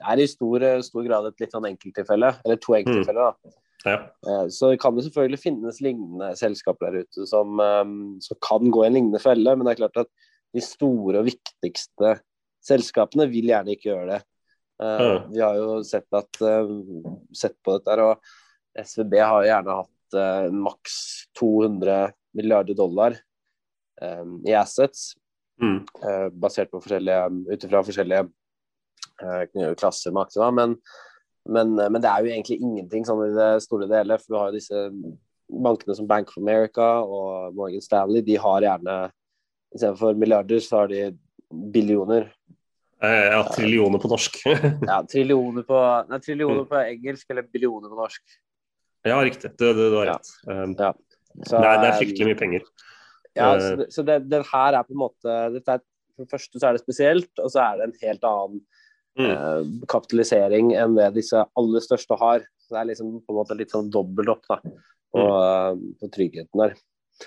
er 0.00 0.22
i 0.22 0.28
stor, 0.30 0.64
stor, 0.86 1.04
grad 1.06 1.28
et 1.28 1.44
litt 1.44 1.56
sånn 1.56 1.68
enkelttilfelle, 1.70 2.32
eller 2.44 2.62
to 2.62 2.76
enkelttilfeller. 2.78 3.34
da. 3.34 3.56
Ja. 3.86 3.96
Uh, 4.26 4.46
så 4.52 4.74
kan 4.80 4.96
det 4.96 5.06
selvfølgelig 5.06 5.40
finnes 5.40 5.80
lignende 5.84 6.32
selskaper 6.36 6.90
der 6.90 7.06
ute 7.06 7.26
som, 7.28 7.60
um, 7.60 7.94
som 8.20 8.38
kan 8.44 8.72
gå 8.72 8.84
i 8.84 8.90
en 8.90 8.98
lignende 8.98 9.22
felle, 9.22 9.54
men 9.56 9.66
det 9.66 9.74
er 9.74 9.80
klart 9.84 10.02
at 10.04 10.10
de 10.56 10.64
store 10.64 11.22
og 11.22 11.30
viktigste 11.30 12.18
selskapene 12.66 13.28
vil 13.30 13.48
gjerne 13.52 13.72
ikke 13.72 13.92
gjøre 13.92 14.10
det. 14.16 14.20
Ja. 14.80 15.16
Vi 15.28 15.40
har 15.44 15.56
jo 15.58 15.80
sett, 15.84 16.08
at, 16.16 16.40
uh, 16.40 17.24
sett 17.36 17.56
på 17.64 17.76
dette, 17.76 17.96
og 18.04 18.80
SVB 18.80 19.16
har 19.20 19.48
gjerne 19.48 19.80
hatt 19.82 19.96
maks 20.50 20.94
200 21.38 22.08
milliarder 22.36 22.76
dollar 22.78 23.16
um, 24.02 24.38
i 24.46 24.54
assets, 24.56 25.12
mm. 25.60 25.78
basert 26.40 26.70
på 26.72 26.80
forskjellige, 26.80 27.24
ut 27.50 27.64
ifra 27.66 27.82
forskjellige 27.84 28.28
klasser 29.76 30.14
med 30.14 30.22
aksjer. 30.22 30.54
Men, 30.56 30.76
men, 31.48 31.74
men, 31.76 31.98
det 32.00 32.08
er 32.08 32.24
jo 32.24 32.32
egentlig 32.32 32.60
ingenting 32.60 33.04
sånn 33.04 33.26
i 33.26 33.34
det 33.36 33.50
store 33.66 33.88
og 33.88 33.96
hele, 33.98 34.16
for 34.20 34.32
du 34.32 34.38
har 34.38 34.50
jo 34.50 34.56
disse 34.60 34.84
bankene 35.50 35.96
som 35.98 36.08
Bank 36.08 36.30
of 36.30 36.38
America 36.40 36.88
og 37.02 37.56
Morgan 37.58 37.84
Stanley, 37.84 38.24
de 38.24 38.38
har 38.40 38.66
gjerne 38.66 39.00
Istedenfor 39.70 40.16
milliarder, 40.18 40.58
så 40.58 40.80
har 40.80 40.88
de 40.90 41.12
billioner. 41.72 42.24
Eh, 43.02 43.26
ja, 43.32 43.42
trillioner 43.54 43.98
på 43.98 44.08
norsk. 44.10 44.40
ja, 44.90 44.96
trillioner 45.06 45.62
på, 45.62 45.82
nei, 46.10 46.18
trillioner 46.24 46.64
på 46.68 46.80
engelsk 46.80 47.30
eller 47.30 47.46
billioner 47.46 47.92
på 47.92 47.98
norsk. 48.00 48.34
Ja, 49.06 49.20
riktig. 49.24 49.52
Du, 49.56 49.68
har 49.70 50.10
rett. 50.10 50.32
Um, 50.46 50.74
ja. 50.78 50.90
Så, 51.46 51.60
er, 51.60 51.78
det, 51.80 51.88
er, 51.88 51.96
fryktelig 52.00 52.28
mye 52.30 52.38
penger. 52.38 52.66
Ja, 53.38 53.52
så, 53.60 53.72
det, 53.78 53.86
så 53.94 54.04
det, 54.06 54.18
den 54.30 54.44
her 54.48 54.76
er 54.76 54.86
på 54.86 54.94
en 54.96 55.02
måte 55.04 55.30
er, 55.30 55.56
For 55.60 56.24
det 56.24 56.32
første 56.32 56.60
så 56.60 56.68
er 56.68 56.76
det 56.76 56.82
spesielt, 56.82 57.30
og 57.38 57.52
så 57.52 57.62
er 57.64 57.78
det 57.78 57.86
en 57.86 57.98
helt 58.02 58.26
annen 58.26 58.60
mm. 59.20 59.30
uh, 59.30 59.86
kapitalisering 59.90 60.74
enn 60.74 60.98
det 60.98 61.12
disse 61.20 61.44
aller 61.58 61.86
største 61.86 62.18
har. 62.20 62.44
Så 62.60 62.74
det 62.74 62.82
er 62.82 62.90
liksom 62.92 63.16
på 63.22 63.34
en 63.34 63.40
måte 63.40 63.58
litt 63.58 63.74
sånn 63.74 63.90
dobbelt 63.94 64.34
opp 64.34 64.46
da, 64.50 64.60
på, 65.14 65.24
mm. 65.24 65.84
på 66.02 66.12
tryggheten 66.18 66.64
der. 66.64 66.76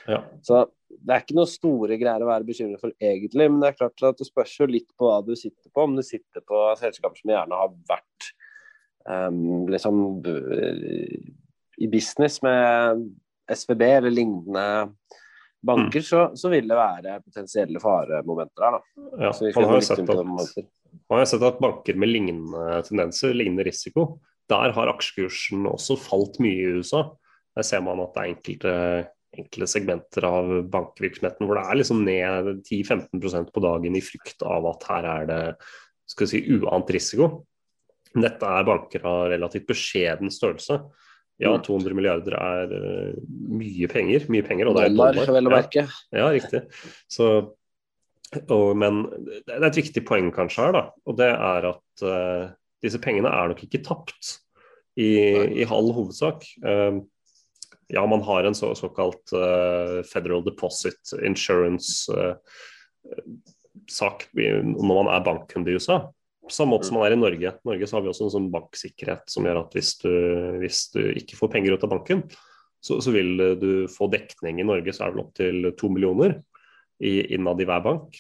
Ja. 0.09 0.19
Så 0.45 0.65
det 0.93 1.15
er 1.15 1.23
ikke 1.23 1.37
noe 1.37 1.49
store 1.49 1.97
greier 2.01 2.23
å 2.23 2.29
være 2.29 2.47
bekymret 2.47 2.81
for 2.81 2.93
egentlig, 3.01 3.47
men 3.49 3.61
det 3.61 3.71
er 3.71 3.79
klart 3.79 4.05
at 4.07 4.21
det 4.21 4.27
spørs 4.27 4.53
jo 4.59 4.69
litt 4.69 4.89
på 4.99 5.09
hva 5.09 5.19
du 5.25 5.33
sitter 5.37 5.69
på. 5.69 5.85
Om 5.85 5.97
du 5.97 6.03
sitter 6.05 6.43
på 6.45 6.61
selskaper 6.79 7.19
som 7.19 7.33
gjerne 7.33 7.59
har 7.59 7.73
vært 7.89 8.29
um, 9.07 9.65
liksom 9.71 10.03
i 11.81 11.89
business 11.91 12.39
med 12.45 13.07
SVB 13.51 13.81
eller 13.81 14.13
lignende 14.13 14.65
banker, 15.63 15.99
mm. 15.99 16.07
så, 16.07 16.21
så, 16.35 16.51
vil 16.51 16.67
det 16.67 16.77
være 16.77 17.19
potensielle 17.23 17.81
faremomenter. 17.83 18.77
Da. 18.77 18.81
Ja, 19.19 19.31
man, 19.55 19.69
har 19.71 19.83
sett 19.85 20.03
at, 20.03 20.63
man 21.09 21.21
har 21.21 21.29
sett 21.29 21.45
at 21.47 21.61
banker 21.63 21.99
med 21.99 22.11
lignende 22.11 22.81
tendenser, 22.87 23.35
lignende 23.35 23.65
risiko, 23.67 24.17
der 24.51 24.75
har 24.75 24.91
aksjekursen 24.91 25.67
også 25.69 25.97
falt 25.99 26.39
mye 26.43 26.59
i 26.59 26.79
USA. 26.79 27.05
Der 27.55 27.67
ser 27.67 27.83
man 27.85 28.01
at 28.03 28.15
det 28.15 28.23
er 28.23 28.33
enkelte, 28.33 28.75
enkelte 29.39 29.69
segmenter 29.71 30.27
av 30.27 30.51
bankvirksomheten 30.73 31.47
hvor 31.47 31.59
det 31.59 31.63
er 31.69 31.79
liksom 31.79 32.03
ned 32.05 32.51
10-15% 32.67 33.53
på 33.53 33.63
dagen 33.63 33.97
i 33.97 34.03
frykt 34.03 34.43
av 34.45 34.67
at 34.73 34.87
her 34.89 35.09
er 35.13 35.29
det 35.29 35.41
skal 36.11 36.29
si, 36.29 36.43
uant 36.59 36.91
risiko. 36.91 37.29
Dette 38.13 38.45
er 38.45 38.67
banker 38.67 39.05
av 39.09 39.29
relativt 39.31 39.69
beskjeden 39.71 40.29
størrelse. 40.33 40.81
Ja, 41.41 41.57
200 41.57 41.91
mm. 41.91 41.95
milliarder 41.97 42.35
er 42.37 42.73
uh, 42.77 43.13
mye 43.57 43.87
penger. 43.91 44.27
Mye 44.31 44.45
penger, 44.45 44.69
og 44.69 44.75
det 44.77 44.83
er 44.85 44.89
dollar. 44.93 45.31
vel 45.37 45.49
å 45.49 45.51
merke. 45.53 45.83
Ja, 46.13 46.19
ja, 46.21 46.27
riktig. 46.35 46.61
Så, 47.11 47.25
og, 48.43 48.67
men 48.79 48.93
det 49.47 49.55
er 49.55 49.69
et 49.69 49.81
viktig 49.81 50.01
poeng 50.07 50.27
kanskje 50.35 50.61
her, 50.67 50.73
da. 50.77 50.83
Og 51.09 51.13
det 51.19 51.31
er 51.33 51.61
at 51.73 51.91
uh, 52.05 52.43
disse 52.83 52.99
pengene 53.01 53.29
er 53.33 53.45
nok 53.51 53.61
ikke 53.65 53.85
tapt 53.85 54.23
i, 54.99 55.11
i 55.63 55.65
halv 55.69 55.89
hovedsak. 55.97 56.39
Uh, 56.61 56.93
ja, 57.93 58.03
man 58.09 58.23
har 58.25 58.41
en 58.47 58.57
så, 58.57 58.67
såkalt 58.77 59.25
Federal 60.09 60.41
Deposit 60.45 61.01
Insurance-sak 61.19 64.17
når 64.33 64.87
man 64.87 65.09
er 65.11 65.25
bankkunde 65.27 65.69
i 65.69 65.75
USA. 65.77 65.97
Samme 66.51 66.75
måte 66.75 66.89
som 66.89 66.97
man 66.97 67.05
er 67.07 67.15
i 67.15 67.19
Norge. 67.19 67.53
I 67.53 67.69
Norge 67.69 67.87
så 67.87 67.97
har 67.97 68.03
vi 68.03 68.11
også 68.11 68.27
en 68.27 68.33
sånn 68.33 68.49
banksikkerhet 68.51 69.29
som 69.31 69.45
gjør 69.47 69.61
at 69.61 69.77
hvis 69.77 69.93
du, 70.01 70.11
hvis 70.59 70.81
du 70.95 70.99
ikke 71.13 71.37
får 71.39 71.53
penger 71.53 71.77
ut 71.77 71.85
av 71.87 71.93
banken, 71.93 72.25
så, 72.83 72.97
så, 72.99 73.13
vil 73.15 73.37
du 73.61 73.69
få 73.87 74.09
dekning 74.11 74.59
i 74.59 74.67
Norge, 74.67 74.91
så 74.91 75.05
er 75.05 75.13
det 75.13 75.15
vel 75.15 75.23
opptil 75.23 75.69
to 75.79 75.89
millioner 75.93 76.35
i, 76.99 77.35
innad 77.35 77.61
i 77.63 77.67
hver 77.69 77.83
bank. 77.85 78.19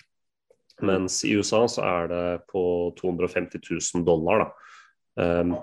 Mens 0.87 1.19
i 1.27 1.33
USA 1.35 1.65
så 1.69 1.83
er 1.85 2.07
det 2.11 2.25
på 2.49 2.63
250 2.99 3.59
000 3.59 4.05
dollar. 4.07 4.45
da. 4.45 4.69
Um, 5.13 5.53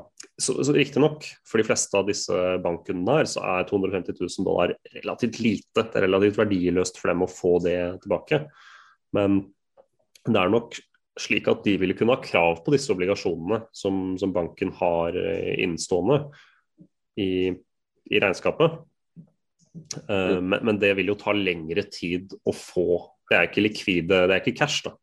så, 0.40 0.54
så 0.64 0.72
Riktignok, 0.76 1.24
for 1.48 1.60
de 1.60 1.66
fleste 1.66 1.96
av 1.98 2.06
disse 2.08 2.36
bankkundene 2.64 3.16
her, 3.18 3.28
så 3.28 3.42
er 3.56 3.66
250 3.68 4.20
000 4.20 4.46
dollar 4.46 4.74
relativt 4.94 5.40
lite. 5.42 5.80
Det 5.80 5.96
er 5.96 6.06
relativt 6.06 6.38
verdiløst 6.40 7.00
for 7.00 7.12
dem 7.12 7.24
å 7.24 7.30
få 7.30 7.56
det 7.64 7.78
tilbake. 8.04 8.44
Men 9.16 9.42
det 10.28 10.36
er 10.38 10.52
nok 10.52 10.76
slik 11.18 11.48
at 11.50 11.64
de 11.66 11.74
ville 11.80 11.96
kunne 11.98 12.14
ha 12.14 12.22
krav 12.22 12.62
på 12.64 12.74
disse 12.74 12.92
obligasjonene 12.92 13.64
som, 13.76 14.14
som 14.20 14.34
banken 14.34 14.72
har 14.78 15.16
eh, 15.18 15.56
innstående 15.64 16.22
i, 17.20 17.50
i 18.10 18.22
regnskapet. 18.22 18.78
Uh, 20.10 20.40
men, 20.42 20.58
men, 20.66 20.78
det 20.82 20.96
vil 20.98 21.12
jo 21.12 21.18
ta 21.18 21.34
lengre 21.36 21.84
tid 21.90 22.34
å 22.42 22.54
få. 22.54 23.04
Det 23.30 23.38
er 23.38 23.46
ikke 23.50 23.66
likvide, 23.68 24.24
det 24.26 24.36
er 24.36 24.42
ikke 24.42 24.58
cash. 24.62 24.82
da. 24.86 24.96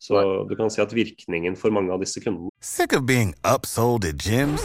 Så 0.00 0.22
du 0.48 0.56
kan 0.56 0.72
si 0.72 0.80
at 0.82 0.94
virkningen 0.96 1.58
for 1.60 1.74
mange 1.76 1.92
av 1.92 2.00
disse 2.00 2.22
kundene 2.24 2.48
Sick 2.64 2.96
of 2.96 3.04
being 3.04 3.34
upsold 3.44 4.08
at 4.08 4.24
gyms? 4.24 4.64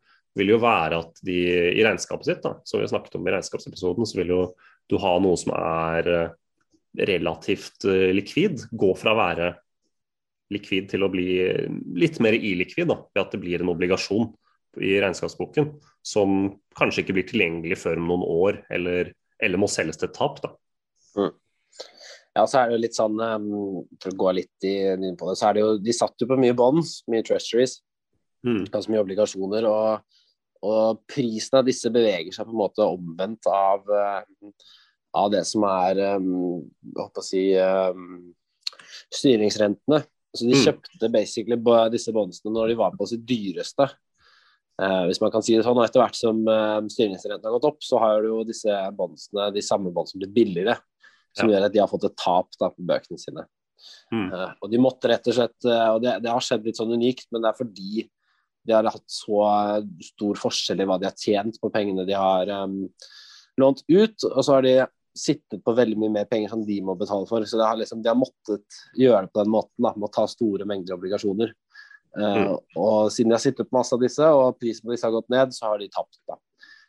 Vil 0.37 0.53
jo 0.53 0.59
være 0.63 1.01
at 1.03 1.23
de 1.27 1.39
i 1.75 1.83
regnskapet 1.83 2.29
sitt, 2.29 2.43
da, 2.43 2.55
som 2.63 2.79
vi 2.79 2.85
har 2.85 2.91
snakket 2.93 3.17
om 3.19 3.27
i 3.27 3.33
regnskapsepisoden, 3.35 4.07
så 4.07 4.21
vil 4.21 4.31
jo 4.35 4.43
du 4.91 4.97
ha 5.01 5.15
noe 5.23 5.39
som 5.39 5.53
er 5.55 6.11
eh, 6.11 6.31
relativt 7.11 7.87
eh, 7.87 8.11
likvid. 8.15 8.67
Gå 8.71 8.93
fra 8.99 9.15
å 9.15 9.19
være 9.19 9.51
likvid 10.51 10.89
til 10.91 11.05
å 11.05 11.11
bli 11.11 11.27
litt 11.99 12.19
mer 12.23 12.35
illikvid, 12.35 12.89
da, 12.91 12.99
ved 13.13 13.21
at 13.23 13.35
det 13.35 13.41
blir 13.43 13.63
en 13.63 13.71
obligasjon 13.71 14.31
i 14.83 14.95
regnskapsboken 15.03 15.69
som 16.07 16.57
kanskje 16.79 17.03
ikke 17.03 17.15
blir 17.17 17.27
tilgjengelig 17.27 17.77
før 17.79 17.99
om 17.99 18.09
noen 18.11 18.25
år, 18.25 18.59
eller, 18.71 19.13
eller 19.43 19.61
må 19.61 19.69
selges 19.71 19.99
til 19.99 20.11
tap. 20.15 20.41
da. 20.43 20.51
Mm. 21.19 21.31
Ja, 22.31 22.45
så 22.47 22.61
er 22.61 22.69
det 22.69 22.77
jo 22.77 22.83
litt 22.85 22.95
sånn 22.95 23.17
um, 23.19 23.47
For 23.99 24.13
å 24.13 24.19
gå 24.21 24.31
litt 24.37 24.67
inn 24.67 25.17
på 25.19 25.27
det, 25.27 25.33
så 25.35 25.49
er 25.49 25.57
det 25.57 25.63
jo 25.65 25.71
De 25.83 25.95
satt 25.95 26.23
jo 26.23 26.29
på 26.29 26.37
mye 26.39 26.55
bonds, 26.55 27.01
mye 27.11 27.25
treasuries, 27.27 27.81
mm. 28.47 28.69
ganske 28.71 28.93
mye 28.93 29.03
obligasjoner. 29.03 29.67
Og, 29.67 30.20
og, 30.61 31.01
prisen 31.09 31.59
av 31.59 31.65
disse 31.67 31.89
beveger 31.93 32.33
seg 32.35 32.47
på 32.47 32.53
en 32.53 32.61
måte 32.61 32.85
omvendt 32.85 33.49
av, 33.49 33.85
uh, 33.89 34.51
av 35.17 35.31
det 35.33 35.43
som 35.49 35.65
er 35.67 36.01
å 36.15 37.25
si 37.25 37.49
um, 37.57 38.31
styringsrentene. 39.11 40.03
Så 40.31 40.47
de 40.47 40.55
mm. 40.55 40.61
kjøpte 40.63 41.09
basically 41.11 41.57
disse 41.91 42.13
bondsene 42.15 42.53
når 42.55 42.71
de 42.71 42.79
var 42.79 42.95
på 42.95 43.07
sitt 43.09 43.25
dyreste. 43.27 43.89
Uh, 44.81 45.03
hvis 45.05 45.19
man 45.21 45.31
kan 45.33 45.43
si 45.45 45.53
det 45.53 45.65
sånn. 45.65 45.77
Og 45.77 45.85
etter 45.85 46.01
hvert 46.01 46.17
som 46.17 46.39
uh, 46.47 46.79
styringsrenten 46.89 47.47
har 47.47 47.57
gått 47.57 47.67
opp, 47.69 47.81
så 47.85 47.99
har 48.01 48.25
jo 48.25 48.41
disse 48.47 48.77
bondsene, 48.97 49.51
de 49.53 49.63
samme 49.65 49.91
bondsene 49.93 50.23
blitt 50.23 50.37
billigere. 50.37 50.77
Som 51.37 51.47
ja. 51.47 51.57
gjør 51.57 51.67
at 51.67 51.75
de 51.75 51.79
har 51.79 51.91
fått 51.91 52.07
et 52.09 52.17
tap 52.19 52.49
da, 52.57 52.71
på 52.71 52.87
bøkene 52.87 53.19
sine. 53.21 53.45
Mm. 54.13 54.29
Uh, 54.31 54.49
og 54.61 54.71
de 54.71 54.81
måtte 54.81 55.09
rett 55.09 55.25
og 55.31 55.33
slett 55.33 55.65
Og 55.65 56.03
det, 56.03 56.11
det, 56.21 56.29
har 56.29 56.43
skjedd 56.45 56.67
litt 56.67 56.77
sånn 56.77 56.91
unikt, 56.93 57.25
men 57.33 57.41
det 57.41 57.49
er 57.49 57.57
fordi 57.57 58.03
de 58.67 58.75
har 58.75 58.89
hatt 58.93 59.09
så 59.09 59.41
stor 60.05 60.39
forskjell 60.39 60.83
i 60.83 60.87
hva 60.89 60.99
de 61.01 61.09
har 61.09 61.17
tjent 61.17 61.57
på 61.61 61.71
pengene 61.73 62.05
de 62.07 62.17
har 62.17 62.49
um, 62.63 62.83
lånt 63.61 63.83
ut. 63.89 64.27
Og 64.29 64.41
så 64.45 64.57
har 64.57 64.65
de 64.65 64.75
sittet 65.17 65.63
på 65.65 65.73
veldig 65.75 65.97
mye 65.99 66.13
mer 66.13 66.29
penger 66.29 66.53
som 66.53 66.61
de 66.65 66.77
må 66.85 66.95
betale 66.99 67.27
for. 67.29 67.43
Så 67.47 67.59
har 67.61 67.79
liksom, 67.79 68.03
de 68.03 68.11
har 68.11 68.19
måttet 68.19 68.81
gjøre 68.97 69.25
det 69.25 69.33
på 69.33 69.41
den 69.41 69.53
måten, 69.53 69.81
da, 69.81 69.93
med 69.95 70.07
å 70.07 70.13
ta 70.13 70.27
store 70.29 70.67
mengder 70.69 70.97
obligasjoner. 70.97 71.53
Uh, 72.17 72.37
mm. 72.37 72.55
Og 72.77 73.11
siden 73.13 73.31
de 73.31 73.37
har 73.37 73.43
sittet 73.43 73.69
på 73.69 73.79
masse 73.79 73.95
av 73.95 74.03
disse, 74.03 74.31
og 74.37 74.57
prisen 74.61 74.85
på 74.85 74.95
disse 74.95 75.07
har 75.07 75.15
gått 75.15 75.31
ned, 75.33 75.55
så 75.57 75.71
har 75.71 75.81
de 75.81 75.89
tapt. 75.91 76.19
da. 76.29 76.37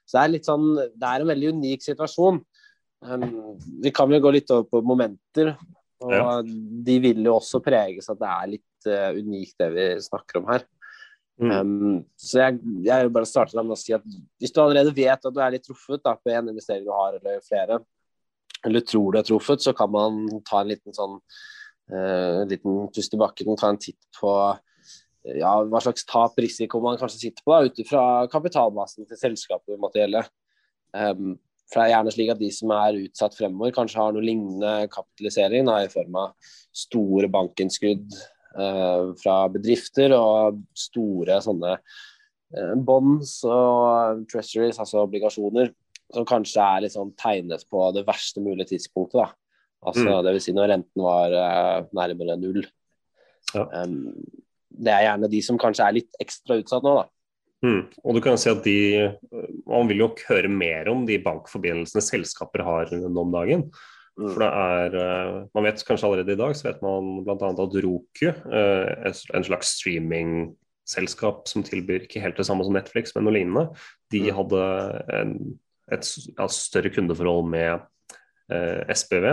Så 0.05 0.19
det 0.19 0.23
er 0.23 0.35
litt 0.35 0.49
sånn, 0.49 0.67
det 0.76 1.09
er 1.09 1.23
en 1.23 1.31
veldig 1.33 1.55
unik 1.59 1.87
situasjon. 1.87 2.43
Um, 3.02 3.57
vi 3.83 3.91
kan 3.95 4.11
vel 4.11 4.23
gå 4.23 4.35
litt 4.35 4.50
over 4.55 4.69
på 4.71 4.83
momenter. 4.87 5.55
og 6.02 6.12
ja. 6.14 6.29
De 6.43 6.99
vil 7.02 7.25
jo 7.25 7.38
også 7.38 7.62
preges 7.64 8.11
at 8.12 8.21
det 8.21 8.31
er 8.31 8.52
litt 8.57 8.91
uh, 8.91 9.11
unikt 9.19 9.57
det 9.62 9.71
vi 9.75 9.88
snakker 10.05 10.43
om 10.43 10.50
her. 10.52 10.67
Um, 11.43 12.03
så 12.15 12.39
jeg, 12.39 12.59
jeg 12.87 13.07
vil 13.07 13.15
bare 13.15 13.27
starte 13.27 13.59
med 13.59 13.75
å 13.75 13.81
si 13.81 13.95
at 13.97 14.05
hvis 14.39 14.55
du 14.55 14.61
allerede 14.63 14.95
vet 14.95 15.27
at 15.27 15.35
du 15.35 15.41
er 15.43 15.55
litt 15.55 15.65
truffet 15.67 16.03
da, 16.05 16.15
på 16.15 16.31
en 16.31 16.53
investering 16.53 16.85
du 16.87 16.93
har, 16.95 17.17
eller 17.19 17.43
flere, 17.47 17.81
eller 18.63 18.85
tror 18.87 19.13
du 19.13 19.19
er 19.19 19.27
truffet, 19.27 19.65
så 19.65 19.75
kan 19.75 19.91
man 19.91 20.21
ta 20.47 20.61
en 20.63 20.71
liten 20.71 20.95
sånn 20.95 21.17
uh, 21.19 22.43
liten 22.51 22.85
pust 22.95 23.17
i 23.17 23.21
bakken 23.21 23.59
ta 23.59 23.73
en 23.73 23.81
titt 23.83 23.99
på 24.21 24.35
ja, 25.23 25.53
hva 25.71 25.81
slags 25.83 26.07
tap 26.09 26.39
risiko 26.43 26.81
man 26.83 26.99
kanskje 26.99 27.29
sitter 27.29 27.47
på, 27.47 27.57
ut 27.67 27.81
ifra 27.83 28.05
kapitalmassen 28.31 29.07
til 29.07 29.19
selskapet 29.19 29.81
måtte 29.81 30.03
gjelde. 30.03 30.25
Um, 30.95 31.37
for 31.71 31.81
det 31.81 31.89
er 31.89 31.95
gjerne 31.95 32.13
slik 32.13 32.31
at 32.35 32.41
de 32.43 32.51
som 32.53 32.73
er 32.77 33.01
utsatt 33.07 33.37
fremover, 33.39 33.73
kanskje 33.75 34.01
har 34.03 34.13
noe 34.13 34.25
lignende 34.25 34.91
kapitalisering 34.93 35.69
da, 35.71 35.79
i 35.81 35.93
form 35.93 36.19
av 36.21 36.55
store 36.77 37.31
bankinnskudd 37.33 38.19
fra 39.23 39.37
bedrifter 39.53 40.15
og 40.17 40.61
store 40.77 41.39
sånne 41.45 41.77
eh, 41.77 42.75
bonds 42.77 43.39
og 43.49 44.27
treasuries, 44.31 44.81
altså 44.83 45.05
obligasjoner, 45.07 45.73
som 46.13 46.27
kanskje 46.29 46.67
er 46.67 46.93
sånn 46.93 47.15
tegnet 47.19 47.65
på 47.73 47.87
det 47.97 48.05
verste 48.09 48.43
mulige 48.45 48.75
tidspunktet. 48.75 49.23
da. 49.23 49.31
Altså, 49.83 50.07
mm. 50.07 50.19
Dvs. 50.29 50.45
Si 50.47 50.55
når 50.55 50.71
renten 50.71 51.03
var 51.03 51.35
uh, 51.35 51.89
nærmere 51.97 52.37
null. 52.39 52.63
Ja. 53.53 53.65
Um, 53.83 54.13
det 54.73 54.93
er 54.93 55.07
gjerne 55.09 55.31
de 55.33 55.41
som 55.45 55.59
kanskje 55.61 55.89
er 55.89 55.97
litt 55.99 56.23
ekstra 56.23 56.61
utsatt 56.61 56.85
nå, 56.87 56.95
da. 57.01 57.09
Mm. 57.63 57.83
Og 58.03 58.17
du 58.17 58.19
kan 58.25 58.39
si 58.43 58.51
at 58.51 58.65
de, 58.67 58.79
Man 59.71 59.87
vil 59.87 60.01
jo 60.03 60.09
høre 60.27 60.49
mer 60.51 60.89
om 60.91 61.05
de 61.07 61.21
bankforbindelsene 61.23 62.03
selskaper 62.03 62.65
har 62.67 62.91
nå 62.91 63.23
om 63.23 63.35
dagen. 63.35 63.69
Mm. 64.21 64.26
For 64.28 64.42
det 64.45 64.49
er, 64.49 64.97
eh, 65.00 65.37
Man 65.57 65.64
vet 65.64 65.85
kanskje 65.88 66.09
allerede 66.09 66.35
i 66.35 66.40
dag 66.40 66.57
så 66.57 66.69
vet 66.69 66.83
man 66.85 67.25
bl.a. 67.25 67.37
at 67.52 67.78
Roku, 67.87 68.28
eh, 68.28 69.12
en 69.35 69.47
slags 69.47 69.76
streamingselskap 69.78 71.49
som 71.49 71.64
tilbyr 71.64 72.04
ikke 72.04 72.21
helt 72.21 72.37
det 72.37 72.47
samme 72.49 72.66
som 72.66 72.76
Netflix, 72.76 73.14
men 73.16 73.25
noe 73.26 73.37
lignende, 73.38 73.69
de 74.12 74.26
mm. 74.26 74.33
hadde 74.37 74.64
en 75.16 75.37
et 75.92 76.09
ja, 76.38 76.49
større 76.52 76.92
kundeforhold 76.95 77.49
med 77.52 77.83
eh, 78.52 78.83
SPV, 78.95 79.28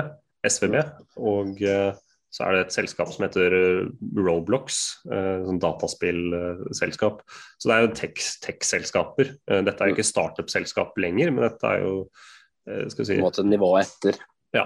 SVB. 0.47 0.79
Og 1.21 1.61
eh, 1.65 1.91
så 2.29 2.45
er 2.45 2.55
det 2.55 2.63
et 2.65 2.75
selskap 2.75 3.11
som 3.13 3.25
heter 3.25 3.55
eh, 3.57 3.91
Roblox, 4.17 4.81
eh, 5.09 5.45
sånn 5.47 5.61
dataspillselskap. 5.61 7.23
Så 7.57 7.69
det 7.69 7.77
er 7.77 7.85
jo 7.85 7.93
tech-selskaper. 8.01 9.33
Tech 9.37 9.63
dette 9.69 9.85
er 9.85 9.91
jo 9.91 9.97
ikke 9.97 10.09
startup-selskap 10.11 10.99
lenger, 11.01 11.33
men 11.35 11.49
dette 11.49 11.73
er 11.75 11.85
jo 11.85 11.95
skal 12.69 13.01
vi 13.01 13.05
si, 13.07 13.15
På 13.15 13.23
en 13.23 13.25
måte 13.25 13.47
nivået 13.47 13.87
etter. 13.87 14.19
Ja, 14.55 14.65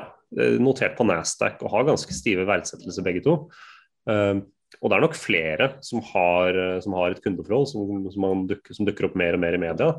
notert 0.64 0.96
på 0.98 1.06
Nasdaq 1.06 1.62
og 1.62 1.72
har 1.74 1.88
ganske 1.90 2.16
stive 2.16 2.46
verdsettelser 2.48 3.06
begge 3.06 3.24
to. 3.26 3.34
Og 4.08 4.90
det 4.90 4.96
er 4.96 5.04
nok 5.04 5.18
flere 5.20 5.68
som 5.86 6.02
har, 6.08 6.58
som 6.82 6.96
har 6.98 7.14
et 7.14 7.22
kundeforhold 7.22 7.68
som, 7.70 8.08
som, 8.14 8.46
dukker, 8.50 8.76
som, 8.76 8.88
dukker, 8.88 9.10
opp 9.10 9.18
mer 9.20 9.38
og 9.38 9.44
mer 9.44 9.58
i 9.58 9.62
media. 9.62 9.92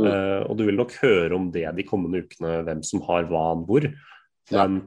Mm. 0.00 0.08
Uh, 0.08 0.40
og 0.48 0.56
du 0.56 0.64
vil 0.68 0.78
nok 0.78 0.94
høre 1.02 1.36
om 1.36 1.50
det 1.52 1.66
de 1.76 1.84
kommende 1.84 2.22
ukene, 2.24 2.60
hvem 2.66 2.82
som 2.86 3.02
har 3.08 3.28
hva 3.30 3.52
hvor. 3.68 3.88
Men 4.52 4.80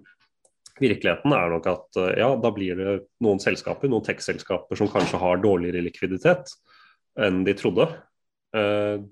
virkeligheten 0.81 1.35
er 1.35 1.51
nok 1.53 1.69
at 1.71 1.99
uh, 2.01 2.13
ja, 2.17 2.31
da 2.41 2.51
blir 2.53 2.79
det 2.79 2.95
noen 3.23 3.41
selskaper, 3.41 3.91
noen 3.91 4.05
tech-selskaper 4.05 4.79
som 4.79 4.89
kanskje 4.91 5.21
har 5.21 5.43
dårligere 5.43 5.85
likviditet 5.85 6.55
enn 7.21 7.43
de 7.47 7.53
trodde. 7.57 7.87
Uh, 8.55 9.05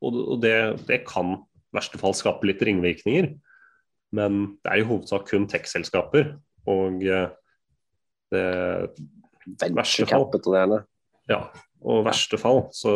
og, 0.00 0.18
og 0.34 0.42
det, 0.42 0.56
det, 0.88 1.02
kan 1.08 1.36
i 1.36 1.76
verste 1.76 2.00
fall 2.00 2.16
skape 2.16 2.48
litt 2.48 2.62
ringvirkninger. 2.66 3.30
Men 4.16 4.40
det 4.64 4.72
er 4.72 4.82
i 4.82 4.86
hovedsak 4.86 5.28
kun 5.30 5.46
tech-selskaper. 5.50 6.34
Og 6.70 7.00
det 7.00 7.26
verste 9.74 10.06
fall, 10.06 10.26
ja, 11.30 11.40
og 11.80 12.04
verste 12.06 12.38
fall 12.38 12.66
så 12.76 12.94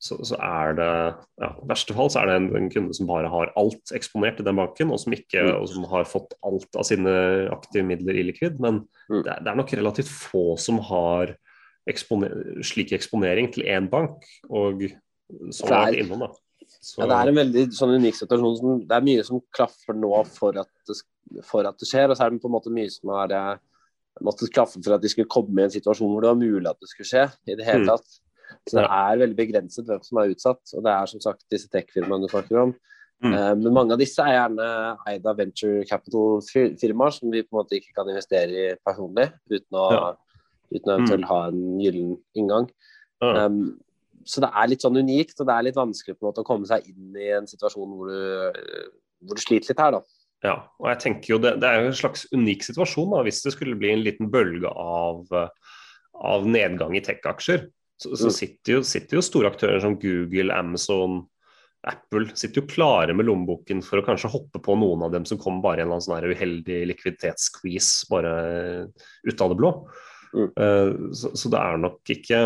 så, 0.00 0.16
så, 0.24 0.36
er 0.40 0.76
det 0.78 0.92
ja, 1.42 1.50
verste 1.68 1.92
fall 1.92 2.08
så 2.12 2.22
er 2.22 2.30
det 2.30 2.36
en, 2.38 2.46
en, 2.56 2.68
kunde 2.72 2.94
som 2.96 3.08
bare 3.10 3.28
har 3.28 3.50
alt 3.60 3.92
eksponert 3.96 4.40
i 4.40 4.46
den 4.46 4.56
banken, 4.56 4.92
og 4.94 5.00
som, 5.02 5.12
ikke, 5.12 5.42
mm. 5.44 5.50
og 5.58 5.66
som 5.68 5.84
har 5.90 6.08
fått 6.08 6.32
alt 6.46 6.78
av 6.80 6.86
sine 6.88 7.12
aktive 7.52 7.84
midler 7.84 8.16
i 8.16 8.24
likvid. 8.30 8.56
Men 8.64 8.82
mm. 9.10 9.20
det, 9.26 9.34
det, 9.44 9.52
er 9.52 9.58
nok 9.60 9.74
relativt 9.76 10.08
få 10.08 10.44
som 10.60 10.80
har 10.88 11.34
eksponer, 11.90 12.32
slik 12.64 12.94
eksponering 12.96 13.52
til 13.52 13.68
én 13.68 13.90
bank. 13.92 14.24
og 14.48 14.86
så 15.52 15.68
er 15.68 15.92
det 15.92 16.06
innom 16.06 16.24
da. 16.24 16.30
Så... 16.78 17.00
Ja, 17.02 17.08
det 17.10 17.16
er 17.16 17.30
en 17.32 17.40
veldig 17.40 17.64
sånn 17.76 17.96
unik 17.98 18.20
situasjon. 18.20 18.56
Som, 18.60 18.78
det 18.88 18.96
er 18.96 19.06
mye 19.06 19.24
som 19.26 19.42
klaffer 19.54 19.96
nå 19.98 20.12
for 20.32 20.56
at, 20.60 20.70
det, 20.88 20.96
for 21.48 21.68
at 21.68 21.78
det 21.80 21.88
skjer, 21.90 22.08
og 22.08 22.18
så 22.18 22.26
er 22.26 22.32
det 22.32 22.42
på 22.44 22.50
en 22.50 22.56
måte 22.56 22.72
mye 22.74 22.92
som 22.92 23.12
har 23.16 23.34
måttet 24.24 24.52
klaffe 24.54 24.80
for 24.82 24.96
at 24.96 25.04
de 25.04 25.10
skulle 25.12 25.30
komme 25.30 25.60
i 25.60 25.66
en 25.66 25.72
situasjon 25.72 26.10
hvor 26.10 26.24
det 26.24 26.32
var 26.32 26.40
mulig 26.40 26.68
at 26.68 26.80
det 26.82 26.90
skulle 26.90 27.08
skje 27.08 27.26
i 27.48 27.56
det 27.58 27.66
hele 27.66 27.84
mm. 27.84 27.90
tatt. 27.92 28.20
Så 28.68 28.76
det 28.76 28.86
er 28.86 29.20
veldig 29.22 29.38
begrenset 29.38 29.86
hvem 29.86 30.00
som 30.04 30.20
er 30.20 30.32
utsatt. 30.32 30.62
Og 30.76 30.86
det 30.86 30.94
er 30.94 31.10
som 31.12 31.22
sagt 31.22 31.44
disse 31.52 31.70
tech-firmaene 31.72 32.26
du 32.26 32.32
snakker 32.32 32.64
om. 32.64 32.72
Mm. 33.20 33.34
Uh, 33.34 33.52
men 33.60 33.76
mange 33.76 33.94
av 33.94 34.00
disse 34.00 34.24
er 34.24 34.34
gjerne 34.34 34.66
eid 35.10 35.28
av 35.28 35.36
venture 35.38 35.84
capital-firmaer 35.88 37.14
som 37.16 37.32
vi 37.32 37.44
på 37.44 37.52
en 37.52 37.60
måte 37.60 37.76
ikke 37.76 37.94
kan 37.98 38.08
investere 38.08 38.50
i 38.50 38.66
personlig 38.80 39.28
uten 39.52 39.76
å, 39.76 39.86
ja. 39.92 40.06
uten 40.72 40.88
å 40.88 40.96
eventuelt 40.96 41.26
mm. 41.26 41.30
ha 41.30 41.40
en 41.50 41.62
gyllen 41.84 42.14
inngang. 42.40 42.70
Ja. 43.20 43.46
Um, 43.46 43.62
så 44.26 44.42
det 44.44 44.50
er 44.52 44.70
litt 44.70 44.84
sånn 44.84 45.00
unikt, 45.00 45.36
og 45.40 45.48
det 45.48 45.56
er 45.56 45.66
litt 45.68 45.78
vanskelig 45.78 46.16
på 46.16 46.24
en 46.24 46.30
måte 46.30 46.44
å 46.44 46.48
komme 46.48 46.68
seg 46.68 46.86
inn 46.90 47.16
i 47.16 47.30
en 47.36 47.48
situasjon 47.48 47.94
hvor 47.96 48.10
du, 48.10 48.60
hvor 49.24 49.38
du 49.38 49.42
sliter 49.42 49.72
litt 49.72 49.82
her, 49.82 49.96
da. 49.98 50.02
Ja, 50.40 50.54
og 50.80 50.86
jeg 50.88 51.00
tenker 51.02 51.34
jo 51.34 51.40
det, 51.42 51.58
det 51.60 51.68
er 51.68 51.82
jo 51.82 51.90
en 51.90 51.98
slags 51.98 52.24
unik 52.32 52.64
situasjon 52.64 53.10
da, 53.12 53.24
hvis 53.26 53.42
det 53.44 53.52
skulle 53.52 53.76
bli 53.80 53.90
en 53.92 54.04
liten 54.06 54.30
bølge 54.32 54.70
av, 54.72 55.26
av 56.16 56.48
nedgang 56.48 56.96
i 56.96 57.02
tech-aksjer 57.04 57.66
så, 58.00 58.14
så 58.16 58.30
mm. 58.30 58.32
sitter, 58.32 58.72
jo, 58.72 58.84
sitter, 58.86 59.18
jo, 59.18 59.24
store 59.24 59.50
aktører 59.52 59.82
som 59.84 59.98
Google, 60.00 60.54
Amazon, 60.56 61.20
Apple 61.88 62.30
sitter 62.36 62.62
jo 62.62 62.68
klare 62.68 63.14
med 63.16 63.28
lommeboken 63.28 63.82
for 63.84 64.00
å 64.00 64.04
kanskje 64.04 64.30
hoppe 64.32 64.60
på 64.64 64.76
noen 64.80 65.04
av 65.06 65.12
dem 65.12 65.26
som 65.28 65.40
kommer 65.40 65.64
bare 65.64 65.84
i 65.84 65.86
en 65.86 66.00
sånn 66.00 66.28
uheldig 66.28 66.80
likviditetsquiz 66.90 67.90
bare 68.10 68.32
ut 69.28 69.44
av 69.44 69.52
det 69.52 69.58
blå. 69.60 69.72
Mm. 70.32 70.48
Uh, 70.56 70.90
så, 71.16 71.32
så, 71.34 71.52
det 71.52 71.60
er 71.60 71.80
nok 71.82 72.12
ikke 72.14 72.42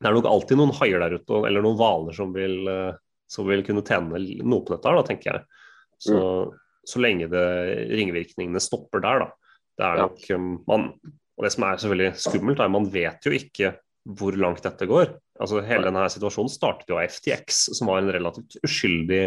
Det 0.00 0.08
er 0.08 0.16
nok 0.16 0.28
alltid 0.30 0.56
noen 0.56 0.72
haier 0.78 1.02
der 1.02 1.18
ute, 1.20 1.42
eller 1.44 1.64
noen 1.64 1.76
hvaler 1.76 2.16
som, 2.16 2.32
uh, 2.32 2.96
som, 3.28 3.48
vil 3.50 3.64
kunne 3.66 3.84
tjene 3.86 4.20
noe 4.40 4.64
på 4.64 4.74
dette, 4.74 4.94
da, 4.96 5.04
tenker 5.06 5.30
jeg. 5.32 5.60
Så, 6.00 6.16
mm. 6.16 6.58
så 6.88 7.02
lenge 7.04 7.28
det, 7.32 7.46
ringvirkningene 7.92 8.62
stopper 8.64 9.04
der, 9.04 9.26
da. 9.26 9.54
Det 9.80 9.86
er 9.86 10.02
nok 10.02 10.24
ja. 10.28 10.36
man, 10.68 10.90
Og 11.38 11.44
det 11.46 11.52
som 11.54 11.64
er 11.64 11.80
selvfølgelig 11.80 12.24
skummelt, 12.24 12.60
er 12.60 12.72
man 12.72 12.88
vet 12.92 13.28
jo 13.28 13.32
ikke 13.36 13.74
hvor 14.16 14.36
langt 14.40 14.64
dette 14.64 14.88
går. 14.88 15.12
Altså 15.40 15.60
Hele 15.64 15.88
denne 15.88 16.06
situasjonen 16.12 16.52
startet 16.52 16.88
jo 16.90 16.98
av 17.00 17.12
FTX, 17.12 17.66
som 17.76 17.90
var 17.92 18.00
en 18.00 18.12
relativt 18.12 18.56
uskyldig, 18.64 19.22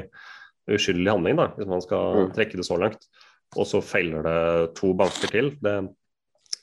uskyldig 0.74 1.10
handling, 1.10 1.38
da, 1.40 1.52
hvis 1.58 1.70
man 1.70 1.84
skal 1.86 2.18
mm. 2.18 2.34
trekke 2.38 2.60
det 2.60 2.66
så 2.68 2.80
langt. 2.82 3.06
Og 3.54 3.70
så 3.70 3.82
feiler 3.86 4.26
det 4.26 4.40
to 4.80 4.96
banker 4.98 5.30
til. 5.30 5.52
Det, 5.62 5.76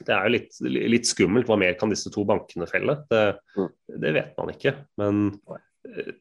det 0.06 0.14
er 0.14 0.26
jo 0.26 0.34
litt, 0.34 0.60
litt, 0.94 1.08
skummelt. 1.08 1.48
Hva 1.48 1.58
mer 1.60 1.76
kan 1.80 1.92
disse 1.92 2.12
to 2.12 2.24
bankene 2.28 2.68
felle? 2.70 2.96
Det, 3.10 3.24
mm. 3.56 3.70
det 4.04 4.14
vet 4.16 4.32
man 4.40 4.52
ikke. 4.54 4.74
Men 5.00 5.22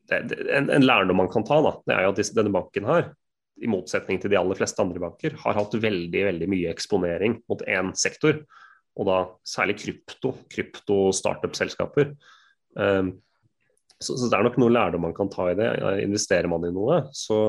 det, 0.10 0.20
en, 0.48 0.70
en, 0.70 0.86
lærdom 0.86 1.22
man 1.22 1.32
kan 1.32 1.46
ta, 1.48 1.60
da, 1.66 1.76
det 1.88 1.96
er 1.96 2.08
jo 2.08 2.14
at 2.14 2.22
disse, 2.22 2.36
denne 2.38 2.54
banken 2.54 2.88
her, 2.90 3.12
i 3.60 3.68
motsetning 3.68 4.22
til 4.24 4.32
de 4.32 4.40
aller 4.40 4.56
fleste 4.56 4.80
andre 4.80 5.02
banker, 5.04 5.36
har 5.42 5.58
hatt 5.58 5.76
veldig, 5.76 6.26
veldig 6.30 6.48
mye 6.52 6.72
eksponering 6.72 7.42
mot 7.52 7.64
én 7.68 7.92
sektor 8.00 8.40
og 9.00 9.08
da 9.08 9.18
særlig 9.48 9.78
krypto, 9.80 10.34
krypto-startup-selskaper. 10.52 12.14
Um, 12.76 13.14
så, 14.00 14.16
så, 14.16 14.28
det 14.28 14.36
er 14.36 14.46
nok 14.48 14.60
noe 14.60 14.74
lærdom 14.74 15.06
man 15.08 15.16
kan 15.16 15.32
ta 15.32 15.50
i 15.52 15.58
det. 15.60 15.70
Investerer 16.04 16.50
man 16.52 16.68
i 16.68 16.74
noe, 16.76 17.02
så, 17.16 17.40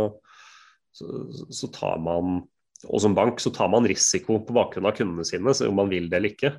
så, 0.95 1.09
så, 1.51 1.71
tar 1.75 2.01
man 2.03 2.41
Og 2.89 3.01
som 3.05 3.15
bank 3.17 3.41
så 3.43 3.53
tar 3.53 3.69
man 3.73 3.89
risiko 3.89 4.39
på 4.45 4.57
bakgrunn 4.57 4.89
av 4.89 4.97
kundene 4.97 5.27
sine, 5.29 5.53
om 5.69 5.81
man 5.83 5.91
vil 5.93 6.09
det 6.09 6.21
eller 6.21 6.33
ikke. 6.33 6.55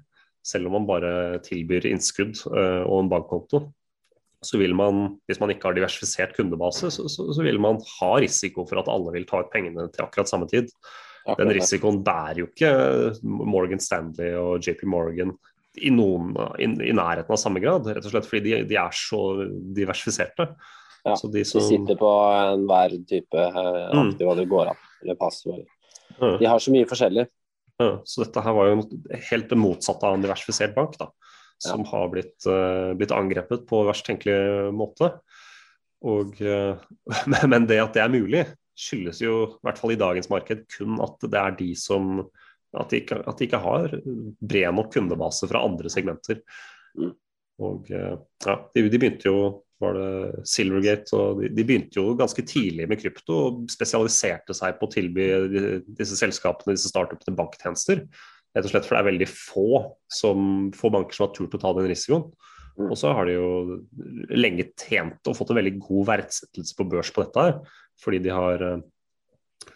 Selv 0.46 0.70
om 0.70 0.78
man 0.78 0.90
bare 0.90 1.40
tilbyr 1.46 1.88
innskudd 1.90 2.36
uh, 2.50 2.84
og 2.86 3.04
en 3.04 3.12
bankkonto. 3.12 3.64
Så 4.42 4.58
vil 4.58 4.74
man, 4.74 5.20
hvis 5.30 5.42
man 5.42 5.54
ikke 5.54 5.70
har 5.70 5.78
diversifisert 5.78 6.34
kundebase, 6.34 6.90
så, 6.94 7.06
så 7.06 7.46
vil 7.46 7.60
man 7.62 7.78
ha 8.00 8.12
risiko 8.22 8.66
for 8.70 8.82
at 8.82 8.90
alle 8.90 9.14
vil 9.14 9.28
ta 9.30 9.44
ut 9.44 9.52
pengene 9.54 9.86
til 9.94 10.06
akkurat 10.06 10.30
samme 10.30 10.50
tid. 10.50 10.70
Den 11.38 11.52
risikoen 11.54 12.00
bærer 12.02 12.42
jo 12.42 12.48
ikke 12.50 12.72
Morgan 13.22 13.82
Stanley 13.82 14.34
og 14.40 14.66
JP 14.66 14.88
Morgan 14.90 15.36
i, 15.78 15.92
noen, 15.94 16.34
i, 16.58 16.66
i 16.66 16.96
nærheten 16.96 17.32
av 17.32 17.40
samme 17.40 17.62
grad, 17.64 17.86
rett 17.88 18.08
og 18.08 18.16
slett 18.16 18.28
fordi 18.28 18.42
de, 18.48 18.64
de 18.72 18.80
er 18.82 18.96
så 18.98 19.22
diversifiserte. 19.78 20.50
Ja, 21.06 21.14
de, 21.14 21.20
som... 21.22 21.32
de, 21.34 21.46
sitter 21.46 21.98
på 21.98 22.10
enhver 22.42 22.98
type 23.10 23.46
aktiva 23.46 24.34
mm. 24.34 24.42
det 24.42 24.48
går 24.50 24.74
an, 24.74 24.82
eller 25.04 25.22
passiv. 25.22 25.62
De 26.22 26.50
har 26.50 26.62
så 26.62 26.74
mye 26.74 26.88
forskjellig. 26.90 27.26
Ja, 27.82 27.92
så 28.06 28.24
dette 28.24 28.44
her 28.46 28.56
var 28.56 28.70
jo 28.70 28.82
helt 29.30 29.50
det 29.50 29.58
motsatte 29.60 30.08
av 30.08 30.18
en 30.18 30.26
diversifisert 30.26 30.76
bank, 30.76 30.98
da, 31.02 31.08
som 31.62 31.82
ja. 31.86 31.90
har 31.94 32.12
blitt, 32.14 32.38
uh, 32.46 32.92
blitt, 32.98 33.14
angrepet 33.16 33.66
på 33.70 33.84
verst 33.88 34.06
tenkelig 34.08 34.70
måte. 34.76 35.14
Og, 36.06 36.38
uh, 36.42 36.78
men 37.50 37.68
det 37.70 37.82
at 37.82 37.98
det 37.98 38.04
er 38.06 38.14
mulig, 38.14 38.46
skyldes 38.78 39.22
jo, 39.24 39.36
i 39.58 39.66
hvert 39.68 39.82
fall 39.82 39.96
i 39.96 40.00
dagens 40.00 40.30
marked, 40.32 40.66
kun 40.78 41.02
at 41.04 41.28
det 41.28 41.42
er 41.42 41.58
de 41.60 41.74
som 41.78 42.24
At 42.72 42.88
de 42.88 43.02
ikke, 43.02 43.18
at 43.28 43.36
de 43.36 43.44
ikke 43.50 43.60
har 43.60 43.92
bred 44.40 44.72
nok 44.72 44.94
kundebase 44.94 45.44
fra 45.52 45.60
andre 45.68 45.90
segmenter. 45.92 46.38
Mm. 46.96 47.10
Og 47.68 47.90
uh, 47.92 48.14
ja, 48.46 48.56
de, 48.72 48.86
de, 48.86 48.98
begynte 49.02 49.28
jo 49.28 49.42
var 49.82 49.98
det 49.98 50.46
Silvergate 50.48 51.18
og 51.18 51.42
de, 51.42 51.50
de, 51.52 51.66
begynte 51.66 52.00
jo 52.00 52.14
ganske 52.20 52.44
tidlig 52.48 52.88
med 52.90 53.02
krypto 53.02 53.38
og 53.48 53.64
spesialiserte 53.72 54.56
seg 54.58 54.78
på 54.78 54.88
å 54.88 54.94
tilby 54.94 55.28
disse 55.98 56.18
selskapene, 56.20 56.76
disse 56.78 56.92
startupene, 56.92 57.36
banktjenester. 57.38 58.06
Rett 58.52 58.68
og 58.68 58.74
slett 58.74 58.88
for 58.88 58.98
det 58.98 59.02
er 59.02 59.10
veldig 59.10 59.30
få, 59.32 59.68
som, 60.12 60.72
få 60.76 60.92
banker 60.94 61.18
som 61.18 61.28
har 61.28 61.36
turt 61.36 61.56
å 61.58 61.62
ta 61.62 61.74
den 61.78 61.90
risikoen. 61.90 62.28
Mm. 62.78 62.88
Og 62.90 62.98
så 63.00 63.14
har 63.16 63.28
de 63.28 63.38
jo 63.38 63.82
lenge 64.32 64.70
tjent 64.80 65.28
og 65.28 65.38
fått 65.38 65.54
en 65.54 65.60
veldig 65.60 65.78
god 65.82 66.10
verdsettelse 66.14 66.78
på 66.78 66.88
børs 66.92 67.12
på 67.14 67.26
dette 67.26 67.48
her 67.48 67.58
fordi 68.02 68.18
de 68.24 68.32
har, 68.34 68.64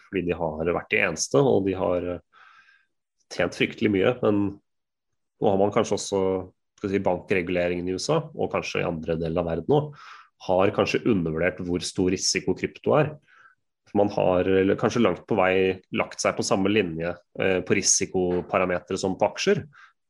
fordi 0.07 0.23
de 0.25 0.37
har 0.37 0.71
vært 0.73 0.93
de 0.93 1.01
eneste 1.05 1.37
og 1.37 1.67
de 1.67 1.75
har 1.77 2.07
tjent 3.33 3.57
fryktelig 3.57 3.91
mye. 3.93 4.13
Men 4.23 4.39
nå 5.41 5.51
har 5.51 5.59
man 5.59 5.73
kanskje 5.75 5.99
også 5.99 6.21
si, 6.91 7.01
bankreguleringen 7.03 7.87
i 7.89 7.95
USA, 7.95 8.21
og 8.33 8.51
kanskje 8.53 8.83
i 8.83 8.87
andre 8.87 9.17
deler 9.21 9.43
av 9.43 9.49
verden 9.51 9.77
òg, 9.77 10.03
har 10.45 10.73
kanskje 10.75 11.03
undervurdert 11.09 11.61
hvor 11.65 11.83
stor 11.85 12.11
risiko 12.13 12.55
krypto 12.57 12.95
er. 12.97 13.15
Man 13.95 14.09
har 14.11 14.49
kanskje 14.79 15.01
langt 15.01 15.23
på 15.29 15.37
vei 15.39 15.79
lagt 15.95 16.19
seg 16.19 16.35
på 16.35 16.43
samme 16.43 16.67
linje 16.67 17.13
eh, 17.39 17.61
på 17.63 17.77
risikoparametere 17.77 18.99
som 18.99 19.15
på 19.15 19.29
aksjer. 19.29 19.61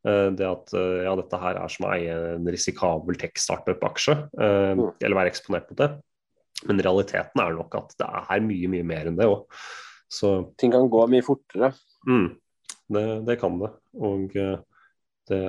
Eh, 0.05 0.29
det 0.37 0.47
at 0.47 0.73
eh, 0.73 1.03
ja, 1.05 1.13
dette 1.19 1.39
her 1.41 1.59
er 1.61 1.71
som 1.71 1.85
å 1.87 1.93
eie 1.93 2.15
en 2.33 2.49
risikabel 2.49 3.19
tech-startup-aksje, 3.21 4.17
eh, 4.41 4.71
mm. 4.79 4.87
eller 5.05 5.19
være 5.19 5.33
eksponert 5.33 5.69
på 5.69 5.77
det. 5.83 5.91
Men 6.65 6.81
realiteten 6.81 7.41
er 7.43 7.57
nok 7.57 7.77
at 7.77 7.93
det 7.99 8.07
er 8.07 8.45
mye, 8.45 8.71
mye 8.71 8.87
mer 8.87 9.11
enn 9.11 9.19
det 9.19 9.27
òg. 9.29 9.45
Ting 10.59 10.73
kan 10.73 10.89
gå 10.91 11.01
mye 11.11 11.25
fortere. 11.25 11.71
Mm, 12.07 12.29
det, 12.95 13.05
det, 13.27 13.37
kan 13.41 13.57
det. 13.59 13.71
Og 13.97 14.37
eh, 14.39 14.57
det 15.29 15.41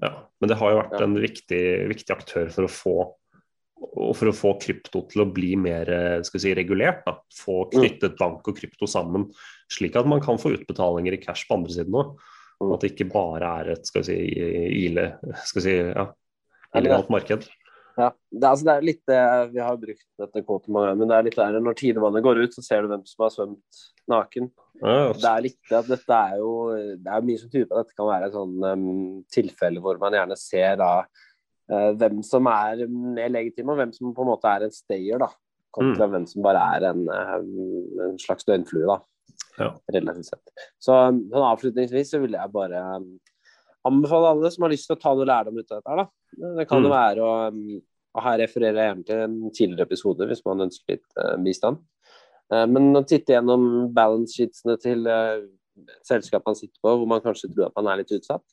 Ja. 0.00 0.12
Men 0.40 0.52
det 0.52 0.58
har 0.60 0.72
jo 0.72 0.78
vært 0.80 0.94
ja. 0.96 1.06
en 1.06 1.16
viktig, 1.20 1.64
viktig, 1.90 2.14
aktør 2.14 2.52
for 2.54 2.66
å 2.66 2.74
få 2.74 2.94
og 3.80 4.12
for 4.12 4.28
å 4.28 4.34
få 4.36 4.50
krypto 4.60 5.00
til 5.08 5.22
å 5.22 5.30
bli 5.32 5.54
mer 5.56 5.88
si, 6.28 6.50
regulert, 6.52 7.00
da. 7.06 7.14
få 7.32 7.62
knyttet 7.72 8.18
bank 8.18 8.44
og 8.44 8.58
krypto 8.58 8.84
sammen, 8.90 9.24
slik 9.72 9.96
at 9.96 10.08
man 10.10 10.20
kan 10.20 10.36
få 10.40 10.52
utbetalinger 10.52 11.16
i 11.16 11.20
cash 11.22 11.46
på 11.48 11.56
andre 11.56 11.72
siden 11.72 11.96
òg. 11.96 12.10
At 12.60 12.84
det 12.84 12.90
ikke 12.92 13.08
bare 13.08 13.54
er 13.62 13.70
et 13.72 13.88
skal 13.88 14.04
vi 14.04 14.10
si, 14.10 14.44
ile, 14.84 15.06
skal 15.48 15.62
vi 15.62 15.64
si, 15.64 15.76
ja, 15.80 16.04
illegalt 16.76 17.08
marked. 17.12 17.48
Ja, 18.00 18.08
det, 18.32 18.40
er- 18.40 18.50
altså, 18.50 18.64
det 18.68 18.74
er 18.78 18.84
litt 18.86 19.00
det 19.10 19.20
Vi 19.52 19.60
har 19.60 19.76
brukt 19.82 20.04
dette 20.22 20.42
kvotet 20.46 20.70
mange 20.72 20.88
ganger, 20.90 21.00
men 21.02 21.10
det 21.10 21.16
er 21.18 21.26
litt 21.28 21.38
der 21.40 21.58
når 21.60 21.76
tidevannet 21.80 22.24
går 22.24 22.40
ut, 22.46 22.54
så 22.56 22.62
ser 22.64 22.82
du 22.86 22.88
hvem 22.92 23.02
som 23.10 23.24
har 23.26 23.32
svømt 23.34 23.80
naken. 24.10 24.46
Ja, 24.80 24.94
Det 25.12 25.28
er 25.30 25.42
litt 25.44 25.58
det 25.68 25.76
at 25.82 25.90
dette 25.90 26.18
er 26.32 26.38
jo 26.40 26.52
Det 27.04 27.10
er 27.12 27.26
mye 27.26 27.40
som 27.42 27.50
tyder 27.52 27.66
på 27.68 27.76
at 27.76 27.84
dette 27.90 27.98
kan 27.98 28.08
være 28.08 28.30
et 28.30 28.36
sånn 28.38 28.54
um, 28.64 29.24
tilfelle 29.34 29.82
hvor 29.84 29.98
man 30.00 30.16
gjerne 30.16 30.38
ser 30.40 30.78
da 30.80 30.90
uh, 31.04 31.90
hvem 32.00 32.22
som 32.26 32.48
er 32.50 32.86
mer 32.88 33.28
legitim, 33.34 33.68
og 33.74 33.76
hvem 33.82 33.92
som 33.92 34.14
på 34.16 34.24
en 34.24 34.30
måte 34.32 34.48
er 34.54 34.64
en 34.66 34.72
stayer, 34.74 35.20
da. 35.20 35.28
Kontra 35.76 36.08
hvem 36.10 36.24
som 36.26 36.42
bare 36.42 36.62
er 36.78 36.88
en, 36.88 37.04
eh, 37.14 37.34
en 38.08 38.16
slags 38.18 38.42
døgnflue, 38.48 38.88
da. 38.90 38.96
Ja. 39.60 39.68
Relativt 39.94 40.26
sett. 40.32 40.50
Så 40.82 40.96
um, 41.12 41.20
avslutningsvis 41.52 42.10
så 42.10 42.18
vil 42.24 42.34
jeg 42.34 42.50
bare 42.56 42.80
um, 42.96 43.12
anbefale 43.86 44.32
alle 44.32 44.50
som 44.50 44.64
har 44.66 44.72
lyst 44.72 44.88
til 44.90 44.96
å 44.96 45.00
ta 45.04 45.12
noe 45.14 45.28
lærdom 45.30 45.60
ut 45.60 45.70
av 45.70 45.78
dette 45.78 45.92
her, 45.92 46.00
da. 46.02 46.08
Det 46.58 46.66
kan 46.70 46.82
jo 46.82 46.90
Mm. 46.90 46.96
være 46.96 47.22
å 47.28 47.36
um, 47.54 47.80
og 48.14 48.24
her 48.24 48.40
refererer 48.42 48.78
jeg 48.80 48.88
gjerne 48.90 49.06
til 49.06 49.22
en 49.24 49.54
tidligere 49.54 49.86
episode 49.88 50.26
hvis 50.30 50.42
man 50.46 50.66
ønsker 50.66 50.96
litt 50.96 51.18
eh, 51.22 51.36
bistand. 51.44 51.80
Eh, 52.52 52.66
men 52.70 52.90
å 52.98 53.04
titte 53.06 53.36
gjennom 53.36 53.66
balance 53.94 54.34
sheetsene 54.38 54.76
til 54.82 55.06
eh, 55.10 55.44
et 55.80 56.32
man 56.44 56.58
sitter 56.58 56.78
på, 56.82 56.94
hvor 56.94 57.08
man 57.08 57.22
kanskje 57.24 57.52
tror 57.52 57.68
at 57.68 57.76
man 57.78 57.90
er 57.92 58.02
litt 58.02 58.14
utsatt. 58.16 58.44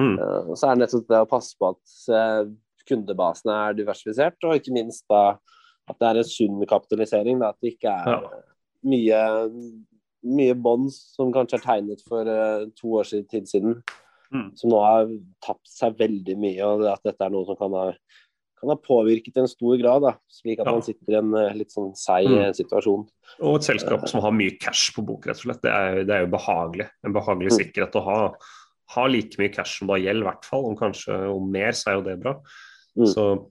Mm. 0.00 0.16
Og 0.50 0.56
så 0.58 0.66
er 0.66 0.74
det 0.74 0.82
nettopp 0.82 1.10
det 1.12 1.18
å 1.22 1.28
passe 1.30 1.54
på 1.60 1.68
at 1.70 1.96
eh, 2.10 2.48
kundebasen 2.88 3.52
er 3.54 3.76
diversifisert, 3.78 4.40
og 4.42 4.56
ikke 4.58 4.74
minst 4.74 5.04
da 5.12 5.36
at 5.84 6.00
det 6.00 6.08
er 6.08 6.18
en 6.18 6.26
sunn 6.26 6.64
kapitalisering. 6.66 7.38
Da, 7.38 7.52
at 7.52 7.60
det 7.62 7.76
ikke 7.76 7.92
er 7.92 8.10
Ja. 8.16 8.40
mye, 8.84 9.20
mye 10.24 10.56
bonds 10.56 10.96
som 11.14 11.30
kanskje 11.32 11.60
er 11.60 11.66
tegnet 11.68 12.02
for 12.08 12.24
to 12.80 12.96
år 12.98 13.06
siden, 13.12 13.28
tid 13.30 13.46
siden, 13.52 13.78
Mm. 14.34 14.50
som 14.58 14.70
nå 14.72 14.80
har 14.82 15.10
tapt 15.44 15.68
seg 15.70 15.98
veldig 16.00 16.34
mye. 16.40 16.66
Og 16.66 16.84
at 16.90 17.02
dette 17.06 17.22
er 17.22 17.30
noe 17.30 17.46
som 17.46 17.58
kan 17.60 17.74
ha, 17.76 17.84
kan 18.64 18.72
har 18.74 18.80
påvirket 18.82 19.36
i 19.36 19.42
en 19.44 19.48
stor 19.50 19.76
grad, 19.80 20.02
da, 20.02 20.14
slik 20.32 20.58
at 20.60 20.66
Ja. 20.66 20.72
man 20.72 20.82
sitter 20.82 21.12
i 21.12 21.18
en 21.20 21.32
eh, 21.38 21.54
litt 21.54 21.70
sånn 21.72 21.92
seig 21.94 22.26
Mm. 22.28 22.38
eh, 22.40 22.52
situasjon. 22.56 23.06
Og 23.40 23.56
et 23.60 23.68
selskap 23.68 24.08
som 24.08 24.20
har 24.24 24.32
mye 24.32 24.58
cash 24.58 24.90
på 24.96 25.04
bok, 25.06 25.26
rett 25.28 25.36
og 25.38 25.46
slett. 25.46 25.62
Det 25.62 25.70
er, 25.72 26.02
det 26.04 26.14
er 26.16 26.26
jo 26.26 26.32
behagelig. 26.36 26.88
En 27.04 27.12
behagelig 27.14 27.52
Mm. 27.52 27.58
sikkerhet 27.60 27.96
å 28.00 28.04
ha. 28.04 28.34
Ha 28.96 29.06
like 29.08 29.36
mye 29.38 29.52
cash 29.52 29.78
som 29.78 29.88
du 29.88 29.94
har 29.94 30.00
gjeld, 30.00 30.22
i 30.22 30.26
hvert 30.28 30.44
fall. 30.44 30.66
Om 30.66 30.76
kanskje 30.76 31.16
om 31.34 31.50
mer, 31.50 31.72
så 31.72 31.88
er 31.92 31.94
jo 32.00 32.02
det 32.08 32.20
bra. 32.20 32.34
Mm. 32.98 33.06
Så 33.06 33.50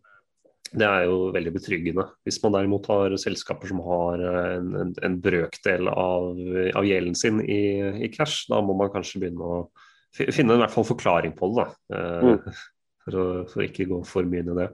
det 0.73 0.87
er 0.87 1.05
jo 1.05 1.31
veldig 1.33 1.53
betryggende. 1.53 2.09
Hvis 2.25 2.41
man 2.43 2.53
derimot 2.53 2.85
har 2.87 3.09
selskaper 3.17 3.67
som 3.67 3.79
har 3.85 4.21
eh, 4.21 4.57
en, 4.57 4.75
en, 4.75 4.93
en 5.03 5.17
brøkdel 5.21 5.87
av, 5.89 6.29
av 6.75 6.83
gjelden 6.85 7.15
sin 7.15 7.41
i, 7.41 8.03
i 8.05 8.07
cash, 8.09 8.45
da 8.49 8.61
må 8.61 8.75
man 8.77 8.89
kanskje 8.89 9.19
begynne 9.21 9.41
å 9.41 9.67
finne 10.13 10.53
i 10.53 10.61
hvert 10.61 10.71
fall 10.71 10.85
forklaring 10.85 11.33
på 11.37 11.49
det. 11.55 11.65
da. 11.89 11.97
Mm. 12.21 12.53
For, 13.03 13.15
å, 13.19 13.25
for 13.49 13.63
å 13.63 13.65
ikke 13.67 13.89
gå 13.89 14.03
for 14.07 14.29
mye 14.29 14.43
inn 14.43 14.53
i 14.53 14.59
det. 14.61 14.69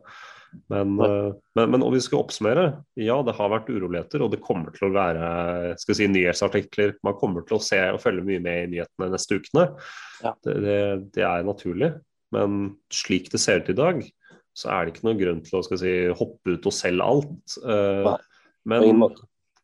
Men, 0.69 0.99
eh, 0.99 1.31
men, 1.57 1.71
men 1.71 1.83
om 1.85 1.93
vi 1.93 2.01
skal 2.01 2.23
oppsummere, 2.23 2.65
ja 2.97 3.17
det 3.25 3.35
har 3.37 3.51
vært 3.53 3.69
uroligheter, 3.69 4.23
og 4.25 4.31
det 4.33 4.41
kommer 4.45 4.73
til 4.73 4.87
å 4.87 4.93
være 4.95 5.73
skal 5.81 5.97
si, 5.97 6.07
nyhetsartikler. 6.09 6.95
Man 7.05 7.17
kommer 7.19 7.45
til 7.45 7.59
å 7.59 7.63
se 7.63 7.79
og 7.93 8.01
følge 8.03 8.25
mye 8.25 8.43
med 8.43 8.63
i 8.63 8.69
nyhetene 8.75 9.11
neste 9.13 9.39
ukene. 9.39 9.67
Ja. 10.23 10.35
Det, 10.45 10.55
det, 10.65 10.79
det 11.17 11.25
er 11.25 11.45
naturlig. 11.47 11.93
Men 12.35 12.59
slik 12.93 13.31
det 13.33 13.41
ser 13.41 13.63
ut 13.63 13.73
i 13.73 13.77
dag, 13.77 14.01
så 14.57 14.71
er 14.73 14.85
det 14.85 14.93
ikke 14.93 15.07
noen 15.07 15.21
grunn 15.21 15.43
til 15.45 15.59
å 15.59 15.65
skal 15.65 15.81
si, 15.81 15.93
hoppe 16.19 16.57
ut 16.57 16.69
og 16.69 16.75
selge 16.75 17.09
alt. 17.13 17.57
Eh, 17.63 18.09
Nei, 18.09 18.17
men 18.69 19.05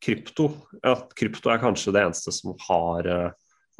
krypto, 0.05 0.49
ja, 0.81 0.95
krypto 1.17 1.51
er 1.51 1.61
kanskje 1.61 1.93
det 1.95 2.05
eneste 2.05 2.33
som 2.33 2.55
har 2.67 3.09
eh, 3.09 3.27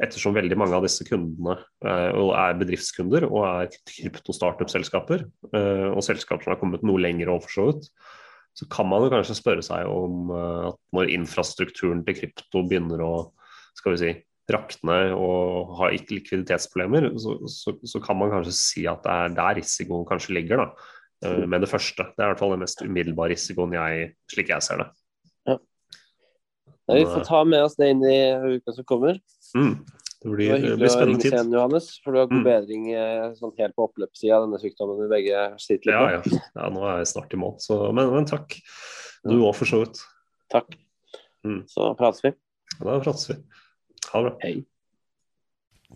Ettersom 0.02 0.34
veldig 0.36 0.58
mange 0.60 0.76
av 0.76 0.84
disse 0.84 1.06
kundene 1.08 1.54
eh, 1.86 2.10
er 2.12 2.58
bedriftskunder 2.60 3.24
og 3.30 3.46
er 3.48 3.70
krypto-startup-selskaper, 3.88 5.24
eh, 5.56 5.88
og 5.88 6.04
selskaper 6.04 6.44
som 6.44 6.52
har 6.52 6.60
kommet 6.60 6.84
noe 6.84 7.00
lenger 7.00 7.32
over 7.32 7.46
for 7.46 7.54
så 7.54 7.64
vidt, 7.70 7.88
så 8.56 8.68
kan 8.72 8.88
man 8.90 9.06
jo 9.06 9.12
kanskje 9.12 9.38
spørre 9.38 9.64
seg 9.64 9.88
om 9.88 10.34
eh, 10.36 10.66
at 10.68 10.80
når 10.96 11.14
infrastrukturen 11.14 12.04
til 12.04 12.18
krypto 12.18 12.64
begynner 12.68 13.04
å 13.04 13.14
skal 13.76 13.96
vi 13.96 14.02
si, 14.02 14.12
rakne 14.52 14.98
og 15.16 15.72
har 15.80 15.96
ikke 15.96 16.20
likviditetsproblemer, 16.20 17.08
så, 17.18 17.38
så, 17.50 17.74
så 17.82 18.00
kan 18.04 18.20
man 18.20 18.30
kanskje 18.30 18.54
si 18.54 18.84
at 18.88 19.00
det 19.02 19.16
er 19.16 19.34
der 19.40 19.58
risikoen 19.58 20.06
kanskje 20.08 20.36
ligger. 20.36 20.62
da, 20.62 20.92
med 21.48 21.64
det 21.64 21.70
første. 21.72 22.04
Det 22.12 22.20
er 22.20 22.28
i 22.28 22.30
hvert 22.30 22.40
fall 22.44 22.52
den 22.52 22.62
mest 22.62 22.82
umiddelbare 22.84 23.32
risikoen 23.32 23.72
jeg, 23.74 24.10
slik 24.30 24.52
jeg 24.52 24.62
ser 24.62 24.84
det. 24.84 24.88
Ja, 26.86 26.94
vi 26.94 27.06
får 27.10 27.24
ta 27.26 27.40
med 27.48 27.64
oss 27.66 27.74
det 27.80 27.88
inn 27.90 28.04
i 28.06 28.18
uka 28.58 28.74
som 28.76 28.86
kommer. 28.86 29.18
Mm. 29.56 29.76
Det 30.16 30.30
Det 30.30 30.32
blir, 30.34 30.48
var 30.50 30.56
det 30.56 30.62
hyggelig 30.64 30.78
blir 30.80 30.90
spennende 30.92 31.12
ringe 31.12 31.22
tid. 31.22 31.34
Sen, 31.38 31.52
Johannes. 31.54 31.88
For 32.02 32.12
du 32.12 32.18
har 32.18 32.26
god 32.30 32.38
Mm. 32.40 32.44
bedring 32.46 32.86
eh, 32.92 33.26
sånn 33.38 33.52
helt 33.58 33.74
på 33.76 33.84
oppløpssida 33.86 34.36
av 34.38 34.46
denne 34.46 34.58
sykdommen 34.62 34.98
vi 35.02 35.08
begge 35.12 35.42
sliter 35.62 35.86
litt 35.86 35.94
Ja, 35.94 36.10
ja. 36.16 36.40
ja, 36.56 36.68
nå 36.72 36.82
er 36.88 36.98
jeg 37.02 37.10
snart 37.12 37.34
i 37.36 37.40
mål. 37.40 37.54
Så, 37.62 37.78
men, 37.94 38.10
men 38.14 38.26
takk. 38.26 38.56
Du 39.26 39.36
òg, 39.42 39.54
for 39.58 39.66
så 39.70 39.82
vidt. 39.84 40.00
Takk. 40.50 40.74
Mm. 41.46 41.62
Så 41.70 41.92
prates 41.98 42.24
vi. 42.24 42.32
Da 42.80 42.98
prates 43.00 43.28
vi. 43.30 43.36
Ha 44.12 44.22
det 44.22 44.30
bra. 44.30 44.36
Hei. 44.42 44.54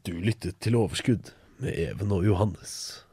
Du 0.06 0.12
lyttet 0.22 0.60
til 0.62 0.76
Overskudd 0.78 1.32
med 1.58 1.74
Even 1.76 2.12
og 2.14 2.24
Johannes. 2.24 3.04